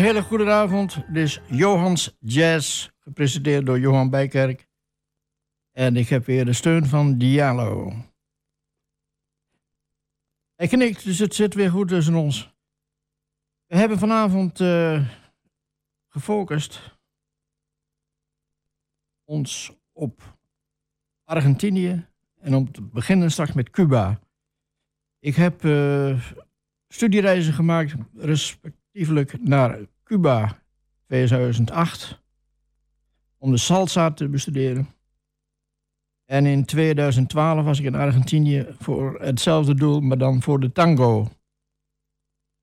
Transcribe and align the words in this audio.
Hele 0.00 0.22
goede 0.22 0.50
avond. 0.50 0.94
Dit 0.94 1.16
is 1.16 1.40
Johans 1.46 2.16
Jazz, 2.20 2.88
gepresenteerd 2.98 3.66
door 3.66 3.80
Johan 3.80 4.10
Bijkerk. 4.10 4.68
En 5.72 5.96
ik 5.96 6.08
heb 6.08 6.24
weer 6.24 6.44
de 6.44 6.52
steun 6.52 6.86
van 6.86 7.18
Diallo. 7.18 7.92
Hij 10.54 10.68
knikt, 10.68 11.04
dus 11.04 11.18
het 11.18 11.34
zit 11.34 11.54
weer 11.54 11.70
goed 11.70 11.88
tussen 11.88 12.14
ons. 12.14 12.54
We 13.66 13.76
hebben 13.76 13.98
vanavond 13.98 14.60
uh, 14.60 15.08
gefocust 16.08 16.98
ons 19.24 19.72
op 19.92 20.38
Argentinië 21.24 22.06
en 22.38 22.54
om 22.54 22.72
te 22.72 22.82
beginnen 22.82 23.30
straks 23.30 23.52
met 23.52 23.70
Cuba. 23.70 24.20
Ik 25.18 25.34
heb 25.34 25.64
uh, 25.64 26.20
studiereizen 26.88 27.52
gemaakt, 27.52 27.94
respectievelijk 28.92 29.48
naar 29.48 29.78
Cuba 30.04 30.62
2008, 31.06 32.22
om 33.38 33.50
de 33.50 33.56
salsa 33.56 34.10
te 34.10 34.28
bestuderen. 34.28 34.88
En 36.24 36.46
in 36.46 36.64
2012 36.64 37.64
was 37.64 37.78
ik 37.78 37.84
in 37.84 37.94
Argentinië 37.94 38.66
voor 38.78 39.20
hetzelfde 39.20 39.74
doel, 39.74 40.00
maar 40.00 40.18
dan 40.18 40.42
voor 40.42 40.60
de 40.60 40.72
tango. 40.72 41.28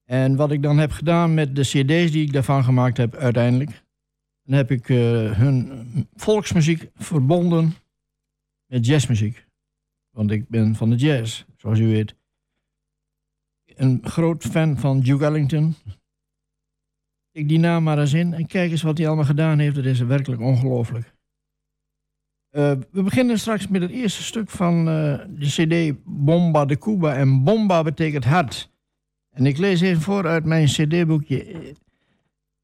En 0.03 0.35
wat 0.35 0.51
ik 0.51 0.61
dan 0.61 0.77
heb 0.77 0.91
gedaan 0.91 1.33
met 1.33 1.55
de 1.55 1.61
cd's 1.61 2.11
die 2.11 2.25
ik 2.25 2.33
daarvan 2.33 2.63
gemaakt 2.63 2.97
heb 2.97 3.15
uiteindelijk... 3.15 3.83
dan 4.43 4.55
heb 4.55 4.71
ik 4.71 4.89
uh, 4.89 5.31
hun 5.31 6.07
volksmuziek 6.15 6.89
verbonden 6.95 7.73
met 8.65 8.85
jazzmuziek. 8.85 9.47
Want 10.09 10.31
ik 10.31 10.49
ben 10.49 10.75
van 10.75 10.89
de 10.89 10.95
jazz, 10.95 11.45
zoals 11.57 11.79
u 11.79 11.87
weet. 11.87 12.15
Een 13.65 13.99
groot 14.03 14.43
fan 14.43 14.77
van 14.77 14.99
Duke 14.99 15.25
Ellington. 15.25 15.75
Ik 17.37 17.47
die 17.47 17.59
naam 17.59 17.83
maar 17.83 17.99
eens 17.99 18.13
in 18.13 18.33
en 18.33 18.47
kijk 18.47 18.71
eens 18.71 18.81
wat 18.81 18.97
hij 18.97 19.07
allemaal 19.07 19.25
gedaan 19.25 19.59
heeft. 19.59 19.75
Dat 19.75 19.85
is 19.85 19.99
werkelijk 19.99 20.41
ongelooflijk. 20.41 21.13
Uh, 22.51 22.71
we 22.91 23.03
beginnen 23.03 23.39
straks 23.39 23.67
met 23.67 23.81
het 23.81 23.91
eerste 23.91 24.23
stuk 24.23 24.49
van 24.49 24.77
uh, 24.79 24.85
de 25.27 25.45
cd 25.45 26.01
Bomba 26.05 26.65
de 26.65 26.77
Cuba. 26.77 27.15
En 27.15 27.43
bomba 27.43 27.83
betekent 27.83 28.23
hart. 28.23 28.71
En 29.29 29.45
ik 29.45 29.57
lees 29.57 29.81
even 29.81 30.01
voor 30.01 30.27
uit 30.27 30.45
mijn 30.45 30.65
cd-boekje 30.65 31.43
eh, 31.43 31.73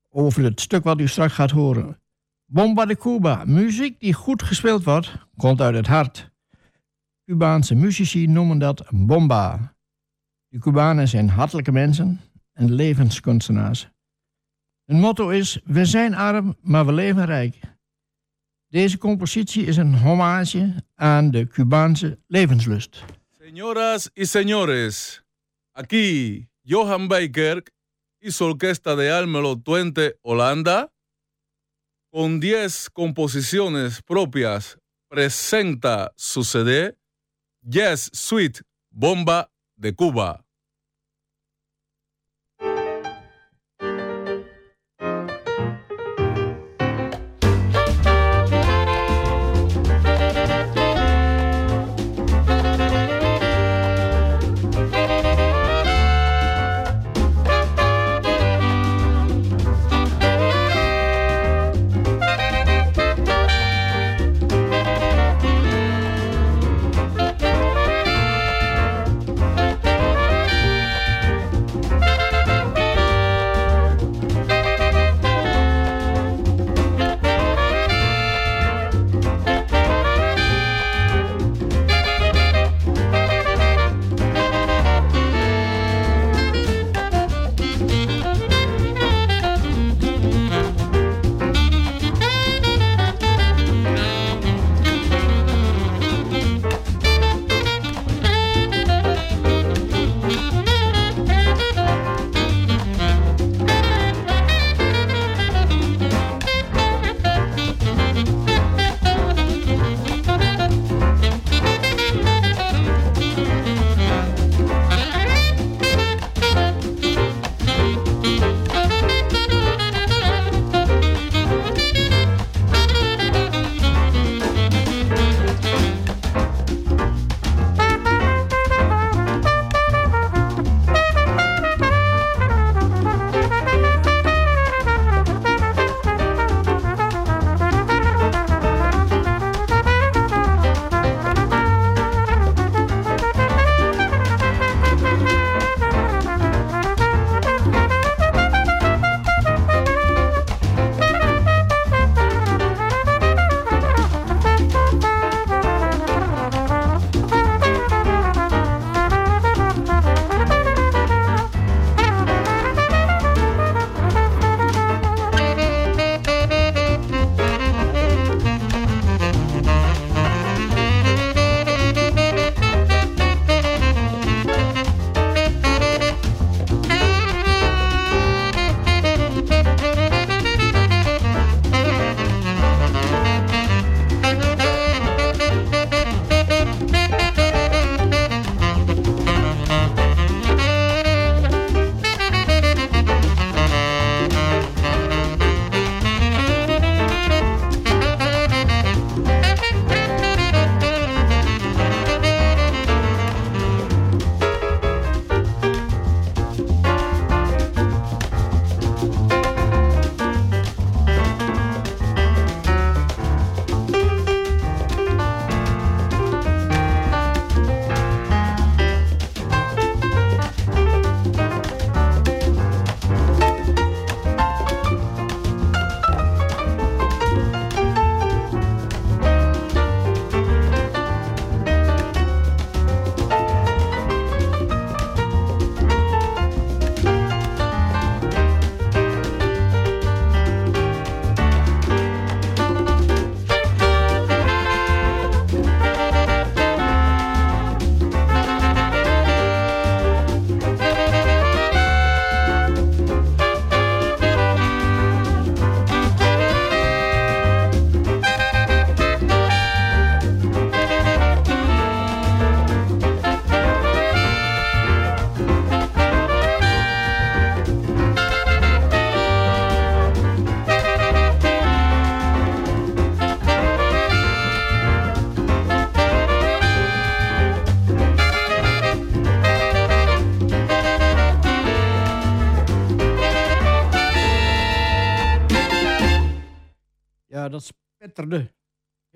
over 0.10 0.44
het 0.44 0.62
stuk 0.62 0.84
wat 0.84 1.00
u 1.00 1.08
straks 1.08 1.34
gaat 1.34 1.52
horen. 1.52 2.00
Bomba 2.46 2.86
de 2.86 2.98
Cuba. 2.98 3.44
Muziek 3.46 4.00
die 4.00 4.14
goed 4.14 4.44
gespeeld 4.44 4.84
wordt, 4.84 5.18
komt 5.38 5.62
uit 5.62 5.76
het 5.76 5.88
hart. 5.88 6.32
Cubaanse 7.26 7.76
muzici 7.76 8.28
noemen 8.28 8.60
dat 8.60 8.84
bomba. 8.90 9.76
De 10.48 10.60
Cubanen 10.60 11.08
zijn 11.08 11.30
hartelijke 11.30 11.72
mensen 11.72 12.20
en 12.54 12.72
levenskunstenaars. 12.72 13.93
Hun 14.86 15.00
motto 15.00 15.30
is: 15.30 15.60
We 15.66 15.86
zijn 15.86 16.16
arm, 16.16 16.56
maar 16.62 16.86
we 16.86 16.94
leven 16.94 17.26
rijk. 17.26 17.60
Deze 18.68 18.98
compositie 18.98 19.66
is 19.66 19.78
een 19.78 19.98
hommage 19.98 20.84
aan 20.96 21.32
de 21.32 21.48
Cubaanse 21.48 22.20
levenslust. 22.28 23.04
Señoras 23.40 24.10
y 24.14 24.26
señores, 24.26 25.22
aquí 25.72 26.48
Johan 26.62 27.08
Baker 27.08 27.64
y 28.20 28.32
su 28.32 28.46
orquesta 28.46 28.96
de 28.96 29.12
Almelo 29.12 29.62
Twente 29.62 30.18
Holanda, 30.22 30.92
con 32.10 32.40
10 32.40 32.90
composiciones 32.90 34.02
propias, 34.02 34.78
presenta 35.08 36.12
su 36.16 36.44
CD 36.44 36.96
Yes 37.62 38.10
Sweet 38.14 38.62
Bomba 38.90 39.52
de 39.76 39.94
Cuba. 39.94 40.43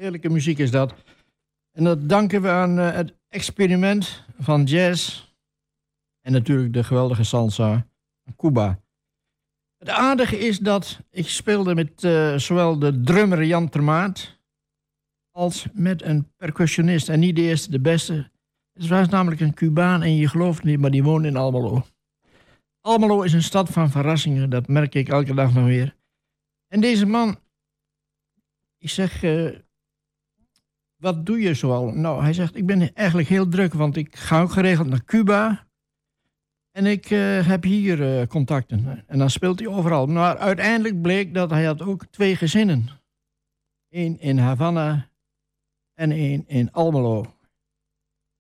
Heerlijke 0.08 0.34
muziek 0.34 0.58
is 0.58 0.72
dat. 0.72 0.94
En 1.72 1.84
dat 1.84 2.10
danken 2.10 2.42
we 2.42 2.50
aan 2.50 2.80
uh, 2.80 2.92
het 2.92 3.14
experiment 3.28 4.24
van 4.40 4.64
jazz 4.64 5.24
en 6.22 6.32
natuurlijk 6.32 6.74
de 6.74 6.84
geweldige 6.84 7.24
salsa 7.24 7.88
Cuba. 8.38 8.80
Het 9.78 9.90
aardige 9.90 10.40
is 10.40 10.60
dat 10.60 11.00
ik 11.10 11.28
speelde 11.28 11.76
met 11.76 12.04
uh, 12.04 12.38
zowel 12.38 12.80
de 12.80 13.02
drummer 13.02 13.44
Jan 13.44 13.70
Termaat 13.70 14.40
als 15.32 15.66
met 15.74 16.02
een 16.02 16.32
percussionist. 16.36 17.10
En 17.10 17.20
niet 17.20 17.36
de 17.36 17.42
eerste, 17.42 17.72
de 17.72 17.82
beste. 17.82 18.32
Het 18.74 18.88
was 18.88 19.10
namelijk 19.10 19.42
een 19.42 19.54
Cubaan 19.54 20.04
en 20.04 20.16
je 20.16 20.28
gelooft 20.28 20.64
niet, 20.64 20.80
maar 20.80 20.92
die 20.92 21.04
woonde 21.04 21.28
in 21.28 21.36
Almelo. 21.36 21.86
Almelo 22.82 23.22
is 23.22 23.34
een 23.34 23.44
stad 23.44 23.70
van 23.70 23.90
verrassingen, 23.90 24.50
dat 24.50 24.68
merk 24.68 24.96
ik 24.96 25.10
elke 25.10 25.34
dag 25.34 25.54
nog 25.54 25.66
weer. 25.66 25.96
En 26.68 26.82
deze 26.82 27.06
man, 27.06 27.40
ik 28.78 28.90
zeg, 28.90 29.24
uh, 29.24 29.56
wat 30.98 31.26
doe 31.26 31.40
je 31.40 31.54
zoal? 31.54 31.92
Nou, 31.92 32.22
hij 32.22 32.34
zegt, 32.34 32.56
ik 32.56 32.66
ben 32.66 32.94
eigenlijk 32.94 33.28
heel 33.28 33.48
druk, 33.48 33.74
want 33.74 33.96
ik 33.96 34.16
ga 34.16 34.42
ook 34.42 34.52
geregeld 34.52 34.88
naar 34.88 35.04
Cuba. 35.04 35.68
En 36.72 36.86
ik 36.86 37.10
uh, 37.10 37.48
heb 37.48 37.64
hier 37.64 38.20
uh, 38.20 38.28
contacten. 38.28 39.04
En 39.08 39.18
dan 39.18 39.30
speelt 39.30 39.60
hij 39.60 39.68
overal. 39.68 40.06
Maar 40.06 40.38
uiteindelijk 40.38 41.02
bleek 41.02 41.34
dat 41.34 41.50
hij 41.50 41.64
had 41.64 41.82
ook 41.82 42.06
twee 42.06 42.36
gezinnen. 42.36 42.90
Eén 43.90 44.20
in 44.20 44.38
Havana 44.38 45.10
en 45.94 46.12
één 46.12 46.48
in 46.48 46.72
Almelo. 46.72 47.26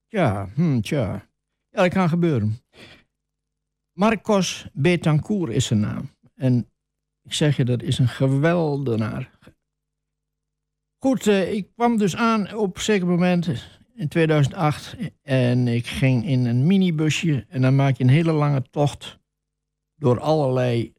Tja, 0.07 0.49
hm, 0.55 0.79
tja. 0.79 1.29
Ja, 1.69 1.81
dat 1.81 1.93
kan 1.93 2.09
gebeuren. 2.09 2.57
Marcos 3.91 4.67
Betancourt 4.73 5.51
is 5.51 5.65
zijn 5.65 5.79
naam. 5.79 6.09
En 6.35 6.71
ik 7.21 7.33
zeg 7.33 7.57
je, 7.57 7.65
dat 7.65 7.81
is 7.81 7.97
een 7.97 8.07
geweldenaar. 8.07 9.39
Goed, 11.07 11.25
uh, 11.25 11.53
ik 11.53 11.67
kwam 11.75 11.97
dus 11.97 12.15
aan 12.15 12.53
op 12.53 12.75
een 12.75 12.81
zeker 12.81 13.07
moment 13.07 13.47
in 13.95 14.07
2008 14.07 14.95
en 15.21 15.67
ik 15.67 15.87
ging 15.87 16.25
in 16.25 16.45
een 16.45 16.65
minibusje 16.65 17.45
en 17.49 17.61
dan 17.61 17.75
maak 17.75 17.97
je 17.97 18.03
een 18.03 18.09
hele 18.09 18.31
lange 18.31 18.61
tocht 18.69 19.19
door 19.95 20.19
allerlei 20.19 20.93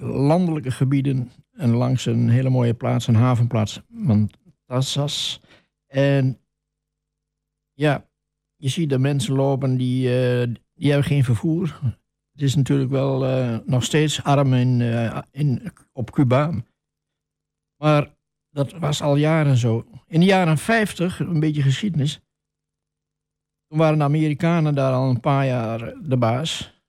landelijke 0.00 0.70
gebieden 0.70 1.30
en 1.52 1.70
langs 1.70 2.06
een 2.06 2.28
hele 2.28 2.50
mooie 2.50 2.74
plaats, 2.74 3.06
een 3.06 3.14
havenplaats, 3.14 3.80
Mantassas. 3.88 5.40
En 5.86 6.40
ja, 7.72 8.08
je 8.56 8.68
ziet 8.68 8.90
de 8.90 8.98
mensen 8.98 9.34
lopen 9.34 9.76
die, 9.76 10.04
uh, 10.04 10.54
die 10.74 10.90
hebben 10.90 11.08
geen 11.08 11.24
vervoer. 11.24 11.80
Het 12.32 12.42
is 12.42 12.54
natuurlijk 12.54 12.90
wel 12.90 13.24
uh, 13.24 13.58
nog 13.64 13.84
steeds 13.84 14.22
arm 14.22 14.52
in, 14.54 14.80
in, 15.30 15.72
op 15.92 16.10
Cuba. 16.10 16.52
Maar 17.76 18.15
dat 18.56 18.72
was 18.72 19.02
al 19.02 19.16
jaren 19.16 19.56
zo. 19.56 19.86
In 20.06 20.20
de 20.20 20.26
jaren 20.26 20.58
50, 20.58 21.20
een 21.20 21.40
beetje 21.40 21.62
geschiedenis. 21.62 22.20
Toen 23.68 23.78
waren 23.78 23.98
de 23.98 24.04
Amerikanen 24.04 24.74
daar 24.74 24.92
al 24.92 25.08
een 25.10 25.20
paar 25.20 25.46
jaar 25.46 25.94
de 26.02 26.16
baas. 26.16 26.80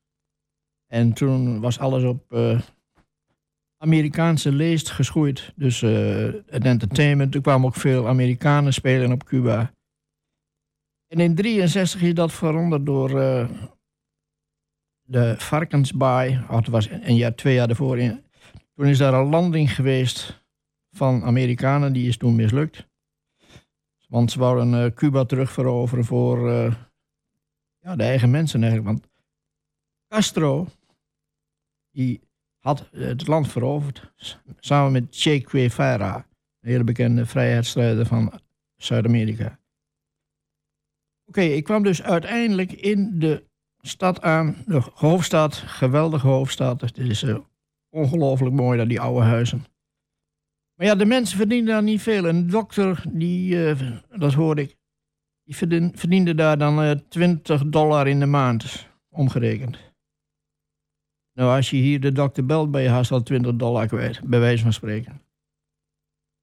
En 0.88 1.14
toen 1.14 1.60
was 1.60 1.80
alles 1.80 2.04
op 2.04 2.34
uh, 2.34 2.60
Amerikaanse 3.78 4.52
leest 4.52 4.90
geschoeid. 4.90 5.54
Dus 5.56 5.82
uh, 5.82 6.34
het 6.46 6.64
entertainment. 6.64 7.36
Er 7.36 7.42
kwamen 7.42 7.68
ook 7.68 7.76
veel 7.76 8.08
Amerikanen 8.08 8.74
spelen 8.74 9.12
op 9.12 9.24
Cuba. 9.24 9.60
En 11.08 11.20
in 11.20 11.36
1963 11.36 12.02
is 12.02 12.14
dat 12.14 12.34
veranderd 12.34 12.86
door 12.86 13.10
de 15.02 15.36
Varkensbaai. 15.38 16.40
Oh, 16.50 16.56
het 16.56 16.68
was 16.68 16.90
een 16.90 17.16
jaar, 17.16 17.36
twee 17.36 17.54
jaar 17.54 17.70
ervoor. 17.70 17.98
Toen 18.76 18.86
is 18.86 18.98
daar 18.98 19.14
een 19.14 19.30
landing 19.30 19.76
geweest 19.76 20.46
van 20.98 21.24
Amerikanen. 21.24 21.94
Die 21.94 22.08
is 22.08 22.18
toen 22.18 22.36
mislukt. 22.36 22.88
Want 24.08 24.32
ze 24.32 24.40
wouden 24.40 24.74
uh, 24.74 24.92
Cuba 24.94 25.26
terugveroveren 25.26 26.06
voor 26.06 26.50
uh, 26.50 26.74
ja, 27.80 27.96
de 27.96 28.04
eigen 28.04 28.30
mensen 28.30 28.64
eigenlijk. 28.64 28.92
Want 28.92 29.10
Castro, 30.08 30.68
die 31.92 32.22
had 32.60 32.90
het 32.92 33.28
land 33.28 33.48
veroverd. 33.48 34.14
Samen 34.60 34.92
met 34.92 35.08
Che 35.10 35.42
Guevara, 35.46 36.16
een 36.60 36.70
hele 36.70 36.84
bekende 36.84 37.26
vrijheidsstrijder 37.26 38.06
van 38.06 38.42
Zuid-Amerika. 38.76 39.60
Oké, 41.26 41.42
ik 41.42 41.64
kwam 41.64 41.84
dus 41.84 42.04
uiteindelijk 42.04 42.72
in 42.72 43.20
de 43.20 43.44
stad 43.82 44.22
aan, 44.22 44.56
de 44.66 44.82
hoofdstad, 44.94 45.56
geweldige 45.56 46.28
hoofdstad. 46.28 46.82
Het 46.82 46.98
is 46.98 47.26
ongelooflijk 47.90 48.56
mooi, 48.56 48.78
dat 48.78 48.90
die 48.90 49.02
oude 49.02 49.26
huizen. 49.26 49.66
Maar 50.78 50.86
ja, 50.86 50.96
de 50.96 51.06
mensen 51.06 51.38
verdienen 51.38 51.68
daar 51.68 51.84
niet 51.84 52.02
veel. 52.02 52.26
Een 52.26 52.50
dokter, 52.50 53.04
die, 53.10 53.56
uh, 53.56 53.92
dat 54.18 54.34
hoorde 54.34 54.62
ik, 54.62 54.78
die 55.44 55.56
verdiende 55.94 56.36
daar 56.36 56.58
dan 56.58 56.84
uh, 56.84 56.92
20 56.92 57.70
dollar 57.70 58.08
in 58.08 58.20
de 58.20 58.26
maand, 58.26 58.88
omgerekend. 59.10 59.78
Nou, 61.34 61.56
als 61.56 61.70
je 61.70 61.78
hier 61.78 62.00
de 62.00 62.12
dokter 62.12 62.46
belt, 62.46 62.72
ben 62.72 62.82
je 62.82 62.90
haast 62.90 63.12
al 63.12 63.24
20 63.24 63.56
dollar 63.56 63.88
kwijt, 63.88 64.22
bij 64.24 64.40
wijze 64.40 64.64
van 64.64 64.74
spreken. 64.74 65.22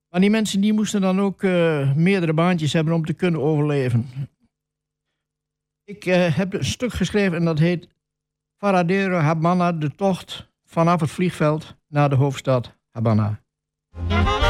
Maar 0.08 0.20
die 0.20 0.30
mensen 0.30 0.60
die 0.60 0.72
moesten 0.72 1.00
dan 1.00 1.20
ook 1.20 1.42
uh, 1.42 1.94
meerdere 1.94 2.34
baantjes 2.34 2.72
hebben 2.72 2.94
om 2.94 3.04
te 3.04 3.12
kunnen 3.12 3.40
overleven. 3.40 4.06
Ik 5.84 6.02
heb 6.04 6.54
een 6.54 6.64
stuk 6.64 6.92
geschreven 6.92 7.36
en 7.36 7.44
dat 7.44 7.58
heet 7.58 7.88
Faradero 8.56 9.16
Habana, 9.16 9.72
de 9.72 9.94
tocht 9.94 10.52
vanaf 10.64 11.00
het 11.00 11.10
vliegveld 11.10 11.76
naar 11.88 12.08
de 12.08 12.14
hoofdstad 12.14 12.76
Habana. 12.90 13.43
Hoofdstad. 13.96 14.43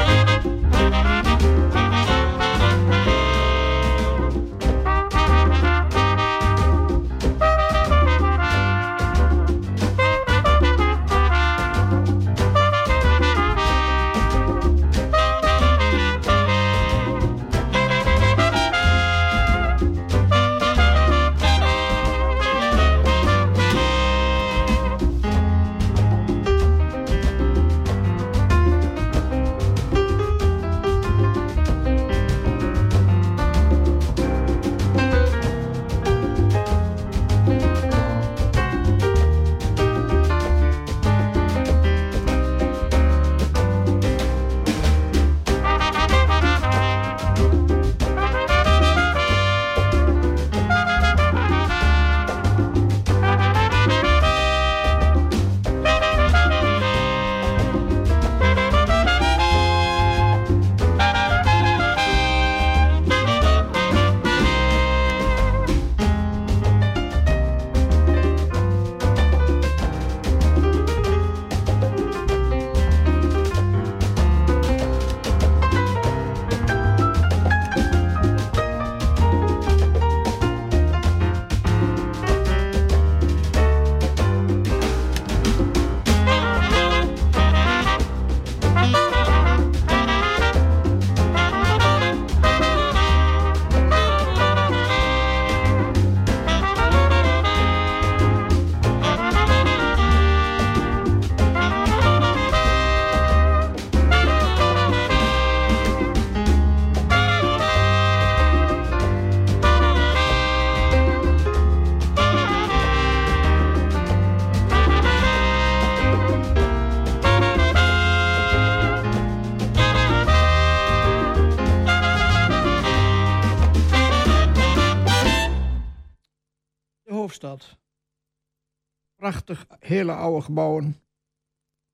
Prachtig, 129.24 129.66
hele 129.78 130.12
oude 130.12 130.42
gebouwen. 130.42 131.00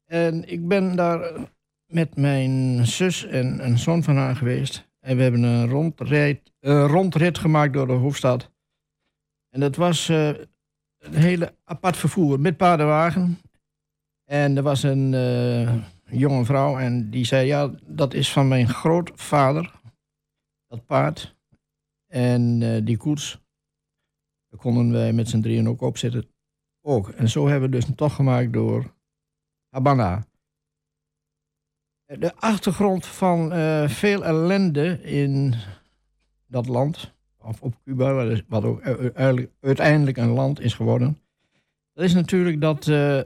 En 0.05 0.49
ik 0.49 0.69
ben 0.69 0.97
daar 0.97 1.51
met 1.87 2.17
mijn 2.17 2.87
zus 2.87 3.25
en 3.25 3.65
een 3.65 3.79
zoon 3.79 4.03
van 4.03 4.17
haar 4.17 4.37
geweest. 4.37 4.89
En 5.01 5.17
we 5.17 5.23
hebben 5.23 5.43
een 5.43 5.69
rondrit, 5.69 6.53
rondrit 6.61 7.39
gemaakt 7.39 7.73
door 7.73 7.87
de 7.87 7.93
hoofdstad. 7.93 8.51
En 9.49 9.61
dat 9.61 9.77
was 9.77 10.09
uh, 10.09 10.29
een 10.99 11.15
hele 11.15 11.55
apart 11.65 11.97
vervoer 11.97 12.41
met 12.41 12.57
paardenwagen. 12.57 13.39
En 14.25 14.57
er 14.57 14.63
was 14.63 14.83
een 14.83 15.13
uh, 15.13 15.75
jonge 16.05 16.45
vrouw 16.45 16.79
en 16.79 17.11
die 17.11 17.25
zei: 17.25 17.47
Ja, 17.47 17.71
dat 17.87 18.15
is 18.15 18.33
van 18.33 18.49
mijn 18.49 18.69
grootvader, 18.69 19.81
dat 20.67 20.87
paard. 20.87 21.37
En 22.07 22.61
uh, 22.61 22.85
die 22.85 22.97
koets, 22.97 23.41
daar 24.49 24.61
konden 24.61 24.93
wij 24.93 25.13
met 25.13 25.29
z'n 25.29 25.41
drieën 25.41 25.69
ook 25.69 25.81
opzetten. 25.81 26.39
Ook. 26.83 27.09
En 27.09 27.29
zo 27.29 27.49
hebben 27.49 27.71
we 27.71 27.77
dus 27.77 27.89
een 27.89 27.95
tocht 27.95 28.15
gemaakt 28.15 28.53
door 28.53 28.95
Habana. 29.69 30.29
De 32.05 32.35
achtergrond 32.35 33.07
van 33.07 33.53
uh, 33.53 33.89
veel 33.89 34.25
ellende 34.25 35.03
in 35.03 35.55
dat 36.47 36.69
land, 36.69 37.15
of 37.39 37.63
op 37.63 37.75
Cuba, 37.85 38.43
wat 38.49 38.65
ook 38.65 38.83
uiteindelijk 39.61 40.17
een 40.17 40.31
land 40.31 40.61
is 40.61 40.75
geworden, 40.75 41.21
dat 41.93 42.05
is 42.05 42.15
natuurlijk 42.15 42.61
dat 42.61 42.87
uh, 42.87 43.19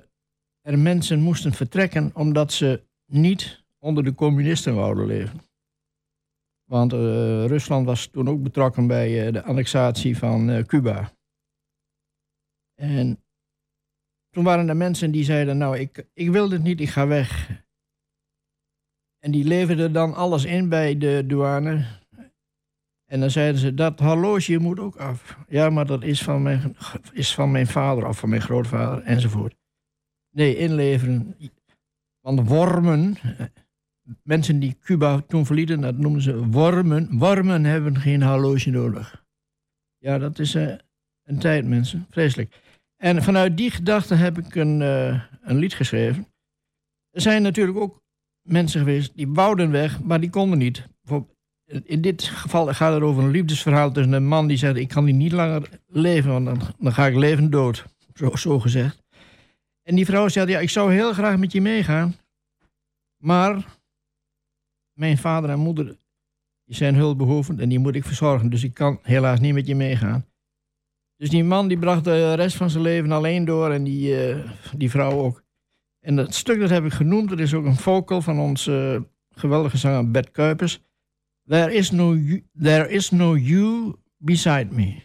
er 0.61 0.78
mensen 0.78 1.20
moesten 1.20 1.52
vertrekken 1.52 2.11
omdat 2.14 2.52
ze 2.52 2.82
niet 3.06 3.64
onder 3.78 4.04
de 4.04 4.14
communisten 4.14 4.75
wouden 4.75 5.06
leven. 5.06 5.40
Want 6.64 6.92
Rusland 7.50 7.87
was 7.87 8.06
toen 8.06 8.28
ook 8.28 8.42
betrokken 8.42 8.87
bij 8.87 9.30
de 9.30 9.42
annexatie 9.42 10.18
van 10.18 10.64
Cuba. 10.66 11.12
En 12.75 13.24
toen 14.35 14.45
waren 14.45 14.69
er 14.69 14.76
mensen 14.76 15.11
die 15.11 15.25
zeiden, 15.25 15.59
nou, 15.59 15.79
ik, 15.79 16.07
ik 16.14 16.31
wil 16.31 16.49
dit 16.49 16.62
niet, 16.62 16.81
ik 16.81 16.88
ga 16.88 17.07
weg. 17.07 17.62
En 19.19 19.31
die 19.31 19.45
leverden 19.45 19.93
dan 19.93 20.14
alles 20.14 20.45
in 20.45 20.69
bij 20.69 20.99
de 20.99 21.25
douane. 21.26 21.85
En 23.05 23.21
dan 23.21 23.31
zeiden 23.31 23.61
ze, 23.61 23.75
dat 23.75 24.00
horloge 24.00 24.59
moet 24.59 24.79
ook 24.79 24.97
af. 24.97 25.38
Ja, 25.49 25.71
maar 25.71 25.87
dat 25.87 26.03
is 26.03 26.23
van 26.23 26.43
mijn, 26.43 26.76
is 27.12 27.35
van 27.35 27.50
mijn 27.50 27.67
vader 27.67 28.07
of 28.09 28.19
van 28.19 28.29
mijn 28.29 28.41
grootvader 28.41 29.03
enzovoort. 29.03 29.55
Nee, 30.31 30.57
inleveren. 30.57 31.37
Want 32.21 32.49
wormen, 32.49 33.17
mensen 34.23 34.59
die 34.59 34.76
Cuba 34.81 35.21
toen 35.21 35.47
verlieten, 35.47 35.81
dat 35.81 35.99
noemden 35.99 36.23
ze 36.23 36.47
wormen. 36.47 37.19
Wormen 37.19 37.64
hebben 37.64 37.99
geen 37.99 38.23
horloge 38.23 38.71
nodig. 38.71 39.25
Ja, 39.99 40.19
dat 40.19 40.38
is 40.38 40.55
uh, 40.55 40.75
een 41.23 41.38
tijd, 41.38 41.67
mensen. 41.67 42.07
Vreselijk. 42.11 42.62
En 43.04 43.23
vanuit 43.23 43.56
die 43.56 43.70
gedachte 43.70 44.14
heb 44.14 44.38
ik 44.38 44.54
een, 44.54 44.80
uh, 44.80 45.23
een 45.42 45.56
lied 45.56 45.75
geschreven. 45.75 46.26
Er 47.11 47.20
zijn 47.20 47.42
natuurlijk 47.42 47.78
ook 47.78 48.02
mensen 48.42 48.80
geweest 48.80 49.16
die 49.16 49.28
wouden 49.28 49.70
weg, 49.70 50.02
maar 50.02 50.20
die 50.20 50.30
konden 50.30 50.58
niet. 50.58 50.87
In 51.84 52.00
dit 52.00 52.23
geval 52.23 52.75
gaat 52.75 52.94
het 52.94 53.02
over 53.02 53.23
een 53.23 53.30
liefdesverhaal 53.30 53.92
tussen 53.92 54.12
een 54.12 54.26
man 54.26 54.46
die 54.46 54.56
zegt: 54.56 54.76
Ik 54.76 54.88
kan 54.88 55.04
hier 55.04 55.14
niet 55.14 55.32
langer 55.32 55.68
leven, 55.87 56.30
want 56.30 56.44
dan, 56.78 56.92
ga 56.92 57.06
ik 57.06 57.14
leven 57.14 57.50
dood. 57.50 57.84
Zo, 58.14 58.37
zo 58.37 58.61
gezegd. 58.61 59.02
En 59.82 59.94
die 59.94 60.06
vrouw 60.06 60.28
zegt: 60.28 60.49
Ja, 60.49 60.58
ik 60.58 60.70
zou 60.70 60.92
heel 60.92 61.12
graag 61.12 61.37
met 61.38 61.52
je 61.52 61.61
meegaan. 61.61 62.14
Maar 63.16 63.78
mijn 64.92 65.18
vader 65.18 65.50
en 65.50 65.58
moeder 65.58 65.96
die 66.64 66.76
zijn 66.76 66.94
hulpbehoevend 66.94 67.61
en 67.61 67.68
die 67.68 67.78
moet 67.78 67.94
ik 67.94 68.04
verzorgen. 68.04 68.50
Dus 68.50 68.64
ik 68.64 68.75
kan 68.75 68.99
helaas 69.02 69.40
niet 69.40 69.54
met 69.54 69.66
je 69.66 69.75
meegaan. 69.75 70.25
Dus 71.25 71.33
die 71.33 71.45
man 71.45 71.69
die 71.69 71.78
bracht 71.78 72.04
de 72.04 72.35
rest 72.35 72.57
van 72.57 72.71
zijn 72.71 72.83
leven 72.83 73.12
alleen 73.12 73.45
door 73.45 73.71
en 73.71 73.85
die, 73.85 74.28
uh, 74.28 74.37
die 74.76 74.90
vrouw 74.90 75.11
ook. 75.11 75.43
En 76.00 76.16
dat 76.16 76.35
stuk 76.35 76.61
dat 76.61 76.71
heb 76.71 76.85
ik 76.85 76.93
genoemd, 76.93 77.28
dat 77.28 77.38
is 77.38 77.54
ook 77.54 77.64
een 77.64 77.76
vocal 77.76 78.23
van 78.23 78.38
onze 78.38 78.97
uh, 78.99 79.02
geweldige 79.40 79.76
zanger 79.76 80.11
Bert 80.11 80.31
Kuipers. 80.31 80.83
There 81.47 81.75
is 81.75 81.90
no 81.90 82.16
there 82.62 82.90
is 82.90 83.11
no 83.11 83.37
you 83.37 83.95
beside 84.16 84.75
me. 84.75 85.02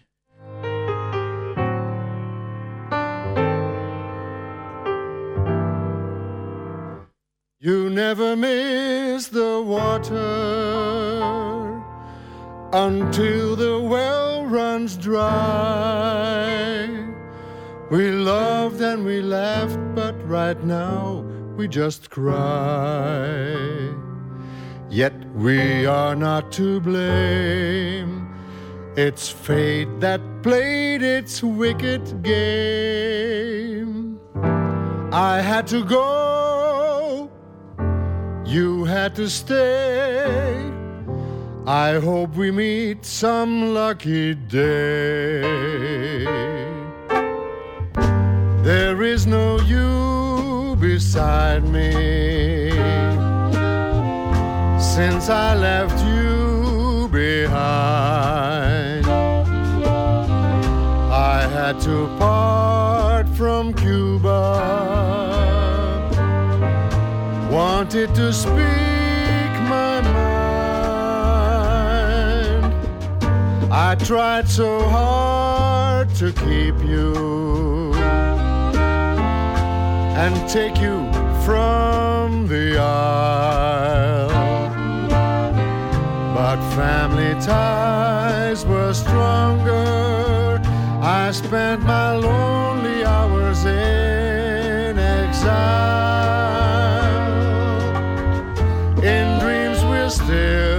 You 7.57 7.89
never 7.89 8.37
miss 8.37 9.27
the 9.27 9.63
water 9.65 11.18
until 12.73 13.55
the 13.55 13.79
well 13.79 14.45
runs 14.45 14.95
dry. 14.95 16.87
We 17.89 18.11
loved 18.11 18.79
and 18.81 19.03
we 19.03 19.21
laughed, 19.21 19.79
but 19.95 20.13
right 20.27 20.63
now 20.63 21.25
we 21.55 21.67
just 21.67 22.11
cry. 22.11 23.55
Yet 24.89 25.13
we 25.33 25.87
are 25.87 26.15
not 26.15 26.51
to 26.53 26.79
blame. 26.79 28.27
It's 28.95 29.29
fate 29.29 29.99
that 29.99 30.21
played 30.43 31.01
its 31.01 31.41
wicked 31.41 32.21
game. 32.21 34.19
I 35.11 35.41
had 35.41 35.65
to 35.67 35.83
go, 35.83 37.31
you 38.45 38.83
had 38.85 39.15
to 39.15 39.27
stay. 39.29 40.78
I 41.69 41.99
hope 41.99 42.35
we 42.35 42.49
meet 42.49 43.05
some 43.05 43.75
lucky 43.75 44.33
day. 44.33 45.43
There 48.63 49.03
is 49.03 49.27
no 49.27 49.59
you 49.59 50.75
beside 50.77 51.63
me 51.63 52.71
since 54.81 55.29
I 55.29 55.53
left 55.53 56.03
you 56.07 57.07
behind. 57.11 59.05
I 61.11 61.47
had 61.53 61.79
to 61.81 62.07
part 62.17 63.29
from 63.37 63.75
Cuba, 63.75 64.41
wanted 67.51 68.15
to 68.15 68.33
speak 68.33 68.78
I 73.89 73.95
tried 73.95 74.47
so 74.47 74.87
hard 74.87 76.13
to 76.21 76.31
keep 76.31 76.75
you 76.85 77.91
and 80.15 80.35
take 80.47 80.77
you 80.79 81.11
from 81.43 82.47
the 82.47 82.77
aisle. 82.77 84.29
But 86.35 86.59
family 86.75 87.33
ties 87.41 88.63
were 88.63 88.93
stronger. 88.93 90.61
I 91.01 91.31
spent 91.31 91.81
my 91.81 92.13
lonely 92.13 93.03
hours 93.03 93.65
in 93.65 94.99
exile. 94.99 95.39
In 99.01 99.39
dreams, 99.39 99.83
we're 99.83 100.11
still 100.11 100.78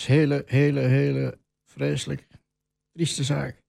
is 0.00 0.06
hele, 0.06 0.42
hele, 0.46 0.80
hele 0.80 1.38
vreselijk 1.64 2.26
trieste 2.92 3.24
zaak. 3.24 3.62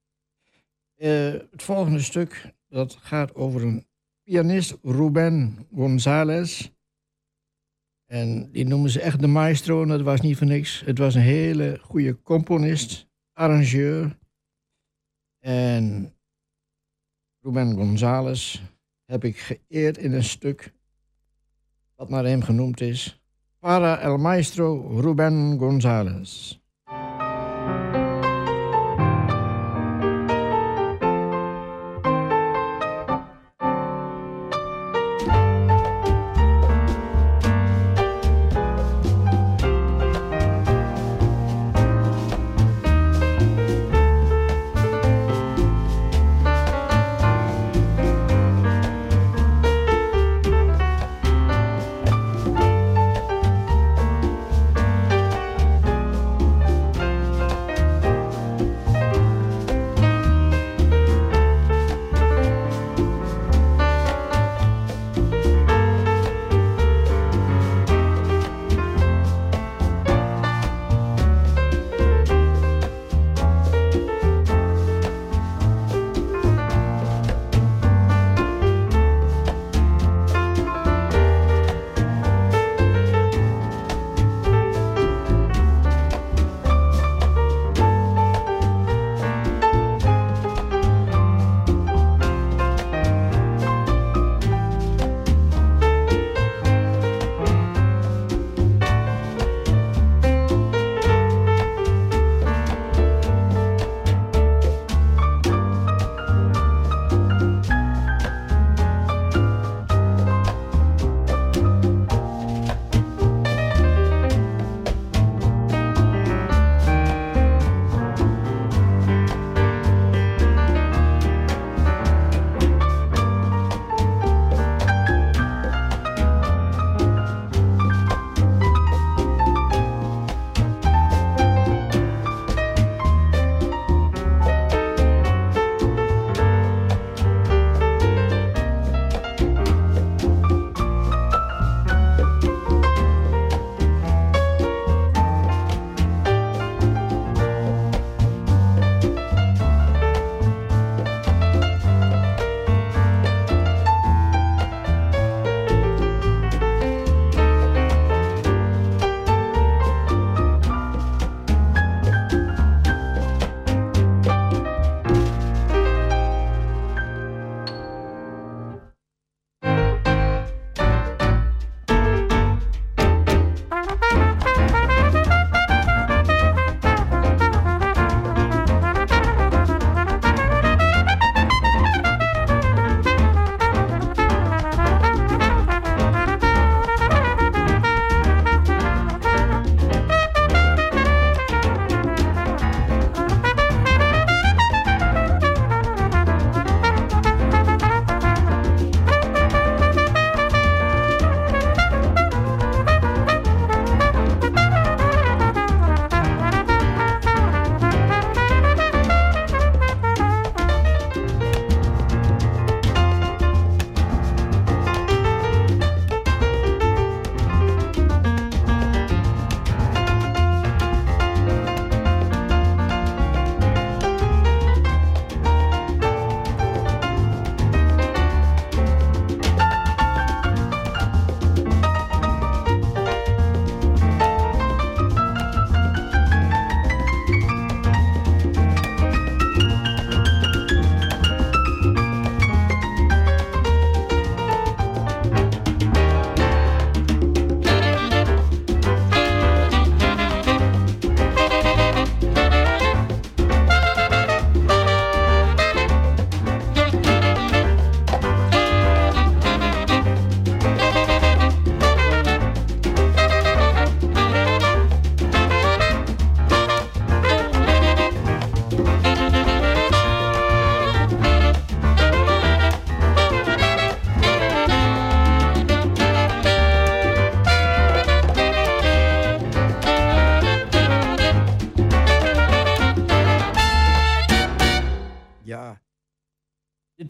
Eh, 0.95 1.31
het 1.31 1.63
volgende 1.63 1.99
stuk, 1.99 2.53
dat 2.67 2.95
gaat 2.95 3.35
over 3.35 3.63
een 3.63 3.87
pianist, 4.23 4.77
Ruben 4.81 5.67
González. 5.75 6.69
En 8.05 8.51
die 8.51 8.65
noemen 8.65 8.89
ze 8.89 9.01
echt 9.01 9.19
de 9.19 9.27
maestro, 9.27 9.81
en 9.81 9.87
dat 9.87 10.01
was 10.01 10.21
niet 10.21 10.37
voor 10.37 10.47
niks. 10.47 10.81
Het 10.85 10.97
was 10.97 11.15
een 11.15 11.21
hele 11.21 11.79
goede 11.81 12.21
componist, 12.21 13.07
arrangeur. 13.33 14.17
En 15.39 16.15
Ruben 17.39 17.73
González 17.73 18.61
heb 19.05 19.23
ik 19.23 19.37
geëerd 19.37 19.97
in 19.97 20.13
een 20.13 20.23
stuk 20.23 20.73
dat 21.95 22.09
naar 22.09 22.25
hem 22.25 22.41
genoemd 22.41 22.81
is. 22.81 23.20
Para 23.61 24.01
el 24.01 24.17
maestro 24.17 24.73
Ruben 25.03 25.55
González. 25.55 26.60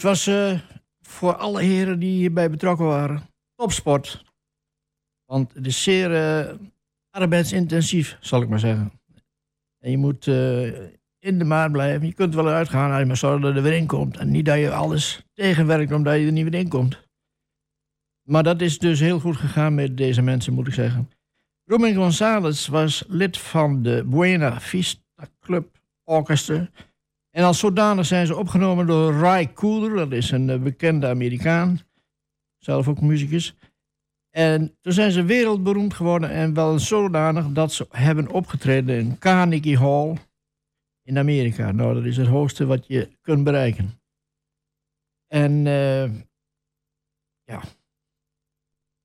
Dit 0.01 0.09
was 0.09 0.27
uh, 0.27 0.59
voor 1.01 1.35
alle 1.35 1.61
heren 1.61 1.99
die 1.99 2.11
hierbij 2.11 2.49
betrokken 2.49 2.85
waren. 2.85 3.21
Topsport. 3.55 4.23
Want 5.25 5.53
het 5.53 5.65
is 5.65 5.83
zeer 5.83 6.11
uh, 6.11 6.53
arbeidsintensief, 7.09 8.17
zal 8.21 8.41
ik 8.41 8.49
maar 8.49 8.59
zeggen. 8.59 8.91
En 9.79 9.91
je 9.91 9.97
moet 9.97 10.25
uh, 10.25 10.89
in 11.19 11.39
de 11.39 11.43
maat 11.43 11.71
blijven. 11.71 12.07
Je 12.07 12.13
kunt 12.13 12.35
wel 12.35 12.47
uitgaan, 12.47 13.07
maar 13.07 13.17
zorgen 13.17 13.41
dat 13.41 13.55
er 13.55 13.61
weer 13.61 13.73
in 13.73 13.87
komt. 13.87 14.17
En 14.17 14.31
niet 14.31 14.45
dat 14.45 14.57
je 14.57 14.71
alles 14.71 15.25
tegenwerkt 15.33 15.91
omdat 15.91 16.19
je 16.19 16.25
er 16.25 16.31
niet 16.31 16.49
weer 16.49 16.59
in 16.59 16.69
komt. 16.69 17.07
Maar 18.27 18.43
dat 18.43 18.61
is 18.61 18.79
dus 18.79 18.99
heel 18.99 19.19
goed 19.19 19.37
gegaan 19.37 19.75
met 19.75 19.97
deze 19.97 20.21
mensen, 20.21 20.53
moet 20.53 20.67
ik 20.67 20.73
zeggen. 20.73 21.09
Ruben 21.65 21.95
González 21.95 22.67
was 22.67 23.03
lid 23.07 23.37
van 23.37 23.83
de 23.83 24.03
Buena 24.05 24.59
Vista 24.59 25.27
Club 25.39 25.79
Orchestra. 26.03 26.69
En 27.31 27.43
als 27.43 27.59
zodanig 27.59 28.05
zijn 28.05 28.25
ze 28.27 28.35
opgenomen 28.35 28.87
door 28.87 29.13
Ray 29.13 29.53
Cooder, 29.53 29.95
dat 29.95 30.11
is 30.11 30.31
een 30.31 30.49
eh, 30.49 30.59
bekende 30.59 31.07
Amerikaan, 31.07 31.79
zelf 32.57 32.87
ook 32.87 33.01
muzikus. 33.01 33.55
En 34.29 34.77
toen 34.81 34.93
zijn 34.93 35.11
ze 35.11 35.23
wereldberoemd 35.23 35.93
geworden 35.93 36.29
en 36.29 36.53
wel 36.53 36.79
zodanig 36.79 37.47
dat 37.47 37.73
ze 37.73 37.85
hebben 37.89 38.29
opgetreden 38.29 38.99
in 38.99 39.17
Carnegie 39.17 39.77
Hall 39.77 40.17
in 41.03 41.17
Amerika. 41.17 41.71
Nou, 41.71 41.93
dat 41.93 42.03
is 42.03 42.17
het 42.17 42.27
hoogste 42.27 42.65
wat 42.65 42.87
je 42.87 43.17
kunt 43.21 43.43
bereiken. 43.43 44.01
En 45.27 45.65
uh, 45.65 46.03
ja, 47.43 47.61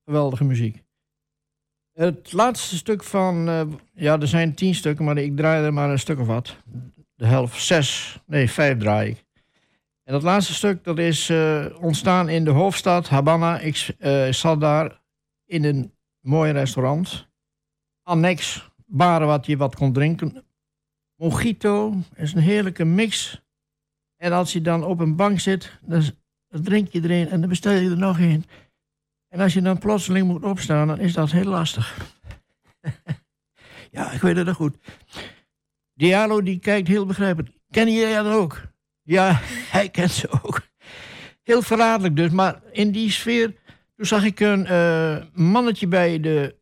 geweldige 0.05 0.45
muziek. 0.45 0.85
Het 1.93 2.33
laatste 2.33 2.77
stuk 2.77 3.05
van, 3.05 3.49
uh, 3.49 3.63
ja, 3.93 4.21
er 4.21 4.29
zijn 4.29 4.55
tien 4.55 4.75
stukken, 4.75 5.05
maar 5.05 5.19
ik 5.19 5.37
draai 5.37 5.65
er 5.65 5.73
maar 5.73 5.91
een 5.91 5.99
stuk 5.99 6.19
of 6.19 6.27
wat. 6.27 6.57
De 7.17 7.27
helft, 7.27 7.63
zes, 7.63 8.19
nee, 8.27 8.51
vijf 8.51 8.79
draai 8.79 9.11
ik. 9.11 9.25
En 10.03 10.13
dat 10.13 10.23
laatste 10.23 10.55
stuk, 10.55 10.85
dat 10.85 10.99
is 10.99 11.31
uh, 11.31 11.67
ontstaan 11.81 12.29
in 12.29 12.45
de 12.45 12.51
hoofdstad 12.51 13.09
Habana. 13.09 13.59
Ik 13.59 13.97
uh, 13.99 14.33
zat 14.33 14.61
daar 14.61 15.01
in 15.45 15.65
een 15.65 15.93
mooi 16.21 16.53
restaurant. 16.53 17.29
Annex, 18.03 18.71
baren 18.87 19.27
wat 19.27 19.47
je 19.47 19.57
wat 19.57 19.77
kon 19.77 19.93
drinken. 19.93 20.45
Mojito 21.17 21.95
is 22.15 22.33
een 22.33 22.43
heerlijke 22.43 22.85
mix. 22.85 23.43
En 24.17 24.33
als 24.33 24.53
je 24.53 24.61
dan 24.61 24.85
op 24.85 25.01
een 25.01 25.17
bank 25.17 25.41
zit, 25.41 25.79
dan, 25.83 26.03
drink 26.49 26.89
je 26.89 27.03
erin 27.03 27.29
en 27.29 27.41
dan 27.41 27.49
bestel 27.49 27.73
je 27.73 27.91
er 27.91 27.99
nog 27.99 28.19
een. 28.19 28.45
En 29.29 29.41
als 29.41 29.53
je 29.53 29.63
dan 29.63 29.79
plotseling 29.79 30.27
moet 30.27 30.45
opstaan, 30.45 30.87
dan 30.87 31.01
is 31.01 31.13
dat 31.13 31.31
heel 31.31 31.45
lastig. 31.45 32.15
ja, 33.91 34.13
ik 34.13 34.21
weet 34.21 34.37
het 34.37 34.47
nog 34.47 34.57
goed. 34.57 34.77
Diallo 35.97 36.43
die 36.43 36.59
kijkt 36.59 36.89
heel 36.89 37.07
begrijpelijk. 37.07 37.55
Ken 37.71 37.93
jij 37.93 38.23
dat 38.23 38.33
ook? 38.33 38.63
Ja, 39.03 39.41
hij 39.77 39.89
kent 39.89 40.11
ze 40.11 40.29
ook. 40.43 40.61
Heel 41.43 41.63
verraderlijk 41.63 42.17
dus, 42.17 42.31
maar 42.31 42.61
in 42.73 42.91
die 42.91 43.11
sfeer... 43.11 43.55
Toen 43.97 44.07
zag 44.07 44.25
ik 44.25 44.41
een 44.41 44.67
uh, 44.67 45.17
mannetje 45.33 45.87
bij 45.87 46.21
de 46.21 46.57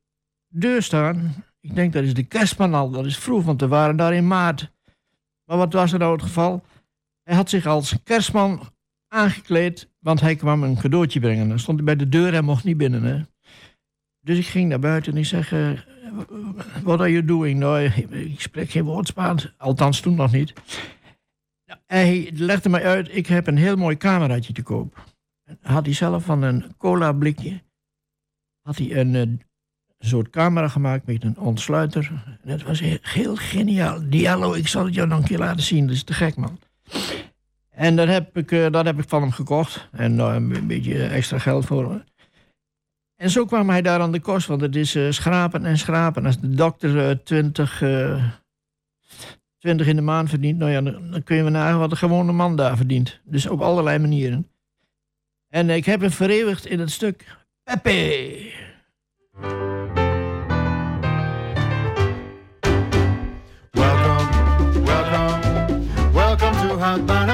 deur 0.49 0.83
staan. 0.83 1.45
Ik 1.61 1.75
denk 1.75 1.93
dat 1.93 2.03
is 2.03 2.15
de 2.15 2.23
kerstman 2.23 2.75
al, 2.75 2.91
dat 2.91 3.07
is 3.07 3.19
vroeg, 3.19 3.45
want 3.45 3.61
we 3.61 3.69
waren 3.69 3.97
daar 3.97 4.15
in 4.15 4.27
maart. 4.27 4.73
Maar 5.45 5.57
wat 5.57 5.73
was 5.73 5.93
er 5.93 5.99
nou 5.99 6.13
het 6.13 6.23
geval? 6.23 6.65
Hij 7.23 7.35
had 7.35 7.51
zich 7.51 7.67
als 7.67 7.95
kerstman 8.05 8.73
aangekleed, 9.09 9.91
want 9.99 10.21
hij 10.21 10.37
kwam 10.37 10.63
een 10.63 10.79
cadeautje 10.79 11.21
brengen. 11.21 11.49
Dan 11.49 11.59
stond 11.59 11.77
hij 11.77 11.87
bij 11.87 11.97
de 11.97 12.09
deur 12.09 12.35
en 12.35 12.45
mocht 12.45 12.65
niet 12.65 12.77
binnen. 12.77 13.03
Hè? 13.03 13.23
Dus 14.21 14.39
ik 14.39 14.47
ging 14.47 14.69
naar 14.69 14.79
buiten 14.79 15.13
en 15.13 15.19
ik 15.19 15.27
zeg, 15.27 15.53
uh, 15.53 15.71
what 16.83 17.01
are 17.01 17.11
you 17.11 17.25
doing? 17.25 17.59
Nou, 17.59 17.83
ik 18.11 18.41
spreek 18.41 18.71
geen 18.71 18.85
woord 18.85 19.07
Spaans, 19.07 19.55
althans 19.59 20.01
toen 20.01 20.15
nog 20.15 20.33
niet. 20.33 20.53
Hij 21.87 22.31
legde 22.35 22.69
mij 22.69 22.85
uit, 22.85 23.17
ik 23.17 23.27
heb 23.27 23.47
een 23.47 23.57
heel 23.57 23.77
mooi 23.77 23.97
cameraatje 23.97 24.53
te 24.53 24.63
koop. 24.63 25.05
Had 25.63 25.85
hij 25.85 25.95
zelf 25.95 26.25
van 26.25 26.43
een 26.43 26.75
cola 26.79 27.13
blikje, 27.13 27.63
had 28.63 28.79
hij 28.79 28.97
een, 28.97 29.15
eh, 29.15 29.29
soort 29.99 30.31
camera 30.31 30.69
gemaakt 30.69 31.07
met 31.07 31.25
een 31.25 31.39
ontsluiter. 31.39 32.13
En 32.45 32.67
was 32.67 32.81
heel, 33.03 33.37
geniaal. 33.37 34.01
Diallo, 34.09 34.53
ik 34.53 34.69
zal 34.69 34.85
het 34.85 34.95
jou 34.95 35.09
nog 35.09 35.19
een 35.19 35.25
keer 35.25 35.39
laten 35.39 35.63
zien, 35.63 35.87
dat 35.87 35.95
is 35.95 36.05
te 36.05 36.13
gek 36.13 36.37
man. 36.37 36.59
En 37.71 37.97
dat 37.97 38.09
heb 38.09 38.37
ik, 38.37 38.73
dat 38.73 38.85
heb 38.85 38.99
ik 38.99 39.09
van 39.09 39.23
hem 39.23 39.31
gekocht. 39.31 39.89
En 39.93 40.15
uh, 40.15 40.35
een 40.35 40.67
beetje 40.67 41.05
extra 41.07 41.39
geld 41.39 41.65
voor. 41.65 42.05
En 43.17 43.31
zo 43.31 43.45
kwam 43.45 43.69
hij 43.69 43.83
daar 43.83 44.01
aan 44.01 44.13
de 44.13 44.21
kost, 44.21 44.47
want 44.47 44.61
het 44.61 44.77
is 44.77 44.97
uh, 44.97 45.11
schrapen 45.11 45.65
en 45.65 45.79
schrapen. 45.79 46.27
Als 46.27 46.41
de 46.41 46.49
dokter 46.49 47.25
20, 47.25 47.83
20 49.59 49.87
in 49.87 49.97
de 49.97 50.03
maand 50.03 50.29
verdient, 50.29 50.59
nou 50.59 50.71
ja, 50.71 50.81
dan, 50.81 51.23
kun 51.25 51.37
je 51.37 51.43
nagaan 51.43 51.79
wat 51.79 51.91
de 51.91 51.97
gewone 51.97 52.33
man 52.33 52.57
daar 52.57 52.77
verdient. 52.77 53.21
Dus 53.25 53.47
op 53.47 53.61
allerlei 53.61 53.99
manieren. 53.99 54.49
En 55.49 55.71
ik 55.71 55.85
heb 55.85 56.01
hem 56.01 56.11
vereeuwigd 56.11 56.67
in 56.67 56.81
het 56.81 56.91
stuk 56.91 57.25
Pepe. 57.65 58.53
Welcome, 63.71 64.29
welcome, 64.85 66.13
welcome 66.13 66.69
to. 66.69 66.79
Havana, 66.79 67.34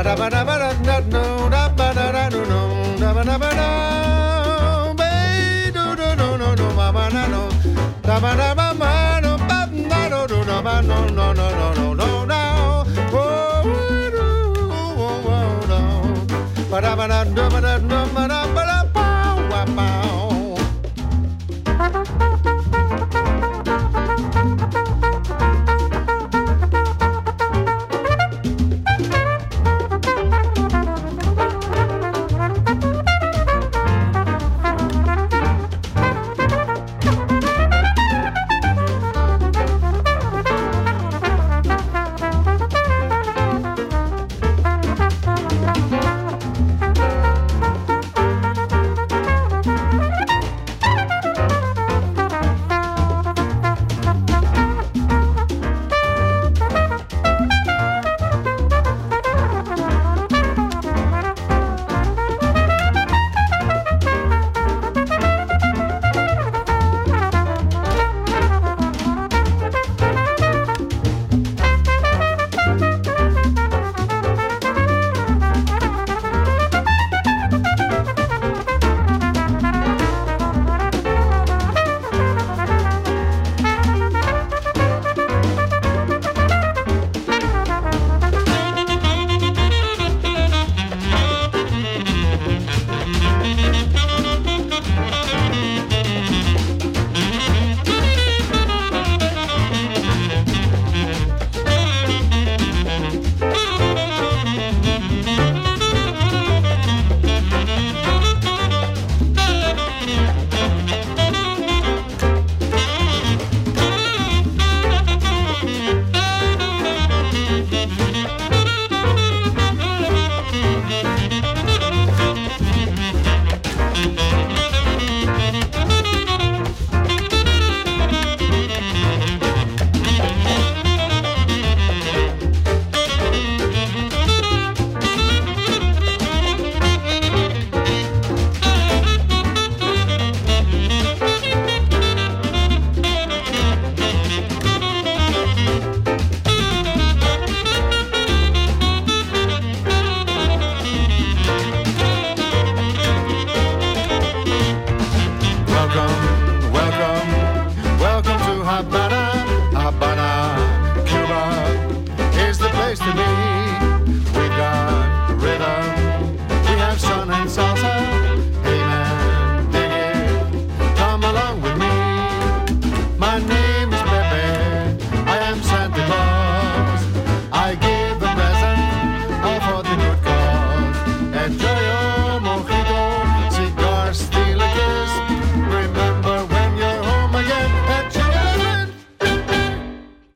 ba 0.00 0.16
da 0.16 0.16
ba 0.16 0.30
da 17.08 17.24
da 17.24 17.48
ba 17.50 17.60
da 17.60 17.78
da 17.78 18.04
ba 18.14 18.28
da 18.28 18.59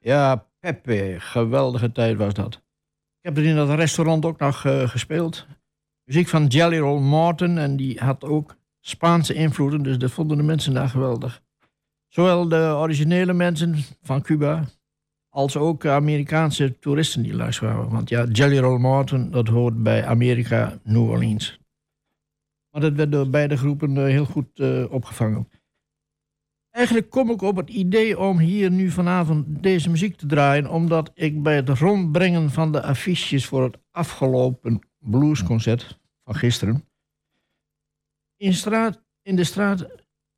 Ja, 0.04 0.46
Pepe, 0.60 1.16
geweldige 1.18 1.92
tijd 1.92 2.16
was 2.16 2.34
dat. 2.34 2.54
Ik 2.54 3.20
heb 3.20 3.36
er 3.36 3.44
in 3.44 3.56
dat 3.56 3.68
restaurant 3.68 4.24
ook 4.24 4.38
nog 4.38 4.64
eh, 4.64 4.88
gespeeld. 4.88 5.46
Muziek 6.04 6.28
van 6.28 6.46
Jelly 6.46 6.78
Roll 6.78 7.00
Morton 7.00 7.58
en 7.58 7.76
die 7.76 7.98
had 7.98 8.24
ook 8.24 8.56
Spaanse 8.80 9.34
invloeden, 9.34 9.82
dus 9.82 9.98
dat 9.98 10.10
vonden 10.10 10.36
de 10.36 10.42
mensen 10.42 10.74
daar 10.74 10.88
geweldig. 10.88 11.42
Zowel 12.08 12.48
de 12.48 12.74
originele 12.76 13.32
mensen 13.32 13.76
van 14.02 14.22
Cuba 14.22 14.64
als 15.28 15.56
ook 15.56 15.86
Amerikaanse 15.86 16.78
toeristen 16.78 17.22
die 17.22 17.48
kwamen. 17.48 17.88
Want 17.88 18.08
ja, 18.08 18.24
Jelly 18.24 18.58
Roll 18.58 18.78
Morton, 18.78 19.30
dat 19.30 19.48
hoort 19.48 19.82
bij 19.82 20.04
Amerika, 20.04 20.78
New 20.82 21.08
Orleans. 21.08 21.58
Maar 22.70 22.80
dat 22.80 22.92
werd 22.92 23.12
door 23.12 23.30
beide 23.30 23.56
groepen 23.56 23.96
eh, 23.96 24.04
heel 24.04 24.24
goed 24.24 24.58
eh, 24.60 24.84
opgevangen. 24.92 25.48
Eigenlijk 26.74 27.10
kom 27.10 27.30
ik 27.30 27.42
op 27.42 27.56
het 27.56 27.70
idee 27.70 28.18
om 28.18 28.38
hier 28.38 28.70
nu 28.70 28.90
vanavond 28.90 29.62
deze 29.62 29.90
muziek 29.90 30.16
te 30.16 30.26
draaien, 30.26 30.70
omdat 30.70 31.10
ik 31.14 31.42
bij 31.42 31.56
het 31.56 31.68
rondbrengen 31.68 32.50
van 32.50 32.72
de 32.72 32.82
affiches 32.82 33.46
voor 33.46 33.62
het 33.62 33.78
afgelopen 33.90 34.80
bluesconcert 34.98 36.00
van 36.24 36.34
gisteren 36.34 36.84
in, 38.44 38.54
straat, 38.54 39.02
in 39.22 39.36
de 39.36 39.44
straat 39.44 39.86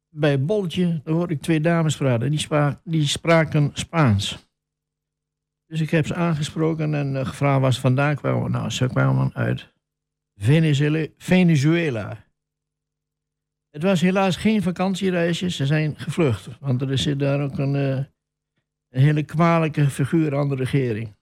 bij 0.08 0.44
Boltje, 0.44 1.00
daar 1.04 1.14
hoorde 1.14 1.34
ik 1.34 1.42
twee 1.42 1.60
dames 1.60 1.96
praten. 1.96 2.30
Die, 2.30 2.46
die 2.84 3.06
spraken 3.06 3.70
Spaans. 3.72 4.48
Dus 5.66 5.80
ik 5.80 5.90
heb 5.90 6.06
ze 6.06 6.14
aangesproken 6.14 6.94
en 6.94 7.14
uh, 7.14 7.26
gevraagd 7.26 7.60
waar 7.60 7.72
ze 7.72 7.80
vandaan 7.80 8.16
kwamen. 8.16 8.50
Nou, 8.50 8.70
ze 8.70 8.86
kwamen 8.86 9.34
uit. 9.34 9.74
Venezuela. 11.18 12.25
Het 13.76 13.84
was 13.84 14.00
helaas 14.00 14.36
geen 14.36 14.62
vakantiereisje, 14.62 15.50
ze 15.50 15.66
zijn 15.66 15.98
gevlucht. 15.98 16.48
Want 16.60 16.82
er 16.82 16.98
zit 16.98 17.18
daar 17.18 17.40
ook 17.40 17.58
een, 17.58 17.74
uh, 17.74 18.04
een 18.88 19.00
hele 19.02 19.22
kwalijke 19.22 19.90
figuur 19.90 20.36
aan 20.36 20.48
de 20.48 20.54
regering. 20.54 21.16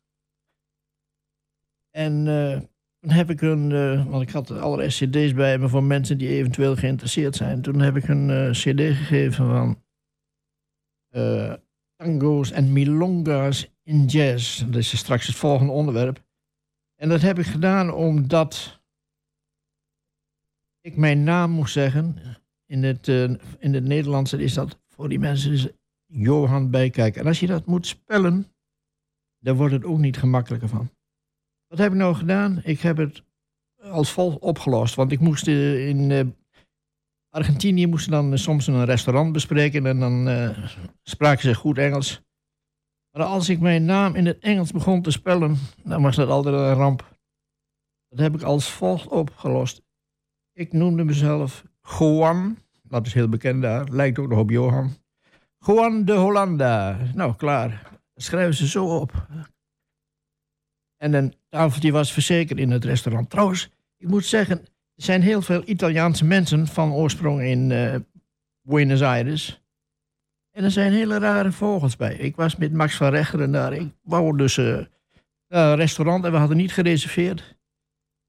En 1.90 2.26
uh, 2.26 2.60
toen 3.04 3.12
heb 3.12 3.30
ik 3.30 3.40
een, 3.40 3.72
eh, 3.72 4.06
want 4.06 4.22
ik 4.22 4.30
had 4.30 4.50
allerlei 4.50 4.88
cd's 4.88 5.34
bij 5.34 5.58
me 5.58 5.68
voor 5.68 5.82
mensen 5.82 6.18
die 6.18 6.28
eventueel 6.28 6.76
geïnteresseerd 6.76 7.36
zijn. 7.36 7.62
Toen 7.62 7.80
heb 7.80 7.96
ik 7.96 8.08
een 8.08 8.30
eh, 8.30 8.50
cd 8.50 8.96
gegeven 8.96 9.46
van 9.46 9.82
eh, 11.08 11.52
tango's 11.96 12.50
en 12.50 12.72
milonga's 12.72 13.72
in 13.82 14.04
jazz. 14.04 14.64
Dat 14.64 14.74
is 14.74 14.96
straks 14.98 15.26
het 15.26 15.36
volgende 15.36 15.72
onderwerp. 15.72 16.24
En 16.96 17.08
dat 17.08 17.20
heb 17.20 17.38
ik 17.38 17.46
gedaan 17.46 17.92
omdat 17.92 18.80
ik 20.80 20.96
mijn 20.96 21.24
naam 21.24 21.50
moest 21.50 21.72
zeggen. 21.72 22.16
In 22.74 22.82
het, 22.82 23.08
eh, 23.08 23.22
in 23.58 23.74
het 23.74 23.84
Nederlands 23.84 24.32
is 24.32 24.54
dat 24.54 24.78
voor 24.86 25.08
die 25.08 25.18
mensen 25.18 25.52
is 25.52 25.68
Johan 26.06 26.70
Bijkijk. 26.70 27.16
En 27.16 27.26
als 27.26 27.40
je 27.40 27.46
dat 27.46 27.66
moet 27.66 27.86
spellen, 27.86 28.46
dan 29.38 29.56
wordt 29.56 29.72
het 29.72 29.84
ook 29.84 29.98
niet 29.98 30.16
gemakkelijker 30.16 30.68
van. 30.68 30.90
Wat 31.66 31.78
heb 31.78 31.92
ik 31.92 31.98
nou 31.98 32.14
gedaan? 32.14 32.60
Ik 32.64 32.80
heb 32.80 32.96
het 32.96 33.22
als 33.80 34.12
volgt 34.12 34.38
opgelost. 34.38 34.94
Want 34.94 35.12
ik 35.12 35.20
moest 35.20 35.46
eh, 35.46 35.88
in 35.88 36.10
eh, 36.10 36.26
Argentinië 37.28 37.86
moesten 37.86 38.12
dan 38.12 38.38
soms 38.38 38.66
een 38.66 38.84
restaurant 38.84 39.32
bespreken 39.32 39.86
en 39.86 39.98
dan 39.98 40.28
spraken 41.02 41.42
ze 41.42 41.54
goed 41.54 41.78
Engels. 41.78 42.22
Maar 43.10 43.26
als 43.26 43.48
ik 43.48 43.60
mijn 43.60 43.84
naam 43.84 44.14
in 44.14 44.26
het 44.26 44.38
Engels 44.38 44.72
begon 44.72 45.02
te 45.02 45.10
spellen, 45.10 45.56
dan 45.84 46.02
was 46.02 46.16
dat 46.16 46.28
altijd 46.28 46.54
een 46.54 46.74
ramp. 46.74 47.18
Dat 48.08 48.18
heb 48.18 48.34
ik 48.34 48.42
als 48.42 48.70
volgt 48.70 49.08
opgelost. 49.08 49.82
Ik 50.52 50.72
noemde 50.72 51.04
mezelf 51.04 51.64
Juan, 51.98 52.63
dat 52.94 53.06
is 53.06 53.14
heel 53.14 53.28
bekend 53.28 53.62
daar, 53.62 53.88
lijkt 53.88 54.18
ook 54.18 54.28
nog 54.28 54.38
op 54.38 54.50
Johan. 54.50 54.96
Juan 55.58 56.04
de 56.04 56.12
Hollanda. 56.12 56.98
Nou, 57.14 57.34
klaar. 57.34 57.90
Schrijven 58.14 58.54
ze 58.54 58.68
zo 58.68 58.84
op. 58.84 59.26
En 60.96 61.12
een 61.12 61.34
tafeltje 61.48 61.92
was 61.92 62.12
verzekerd 62.12 62.58
in 62.58 62.70
het 62.70 62.84
restaurant. 62.84 63.30
Trouwens, 63.30 63.70
ik 63.96 64.08
moet 64.08 64.24
zeggen, 64.24 64.58
er 64.94 65.02
zijn 65.02 65.22
heel 65.22 65.42
veel 65.42 65.62
Italiaanse 65.64 66.24
mensen 66.24 66.66
van 66.66 66.92
oorsprong 66.92 67.42
in 67.42 67.72
eh, 67.72 67.94
Buenos 68.62 69.02
Aires. 69.02 69.62
En 70.50 70.64
er 70.64 70.70
zijn 70.70 70.92
hele 70.92 71.18
rare 71.18 71.52
vogels 71.52 71.96
bij. 71.96 72.14
Ik 72.14 72.36
was 72.36 72.56
met 72.56 72.72
Max 72.72 72.96
van 72.96 73.10
Rechteren 73.10 73.52
daar. 73.52 73.72
Ik 73.72 73.92
wou 74.02 74.36
dus 74.36 74.56
eh, 74.56 74.84
een 75.48 75.76
restaurant 75.76 76.24
en 76.24 76.32
we 76.32 76.38
hadden 76.38 76.56
niet 76.56 76.72
gereserveerd. 76.72 77.56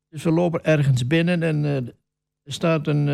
Dus 0.09 0.23
we 0.23 0.31
lopen 0.31 0.63
ergens 0.63 1.07
binnen 1.07 1.43
en 1.43 1.65
eh, 1.65 1.75
er 2.43 2.53
staat 2.53 2.87
een, 2.87 3.07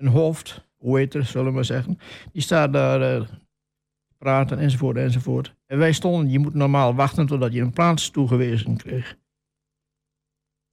een 0.00 0.06
hoofd, 0.06 0.64
waiter 0.78 1.24
zullen 1.24 1.54
we 1.54 1.62
zeggen. 1.62 1.98
Die 2.32 2.42
staat 2.42 2.72
daar 2.72 3.02
eh, 3.02 3.20
te 3.20 4.14
praten 4.18 4.58
enzovoort 4.58 4.96
enzovoort. 4.96 5.54
En 5.66 5.78
wij 5.78 5.92
stonden, 5.92 6.30
je 6.30 6.38
moet 6.38 6.54
normaal 6.54 6.94
wachten 6.94 7.26
totdat 7.26 7.52
je 7.52 7.60
een 7.60 7.72
plaats 7.72 8.10
toegewezen 8.10 8.76
kreeg. 8.76 9.18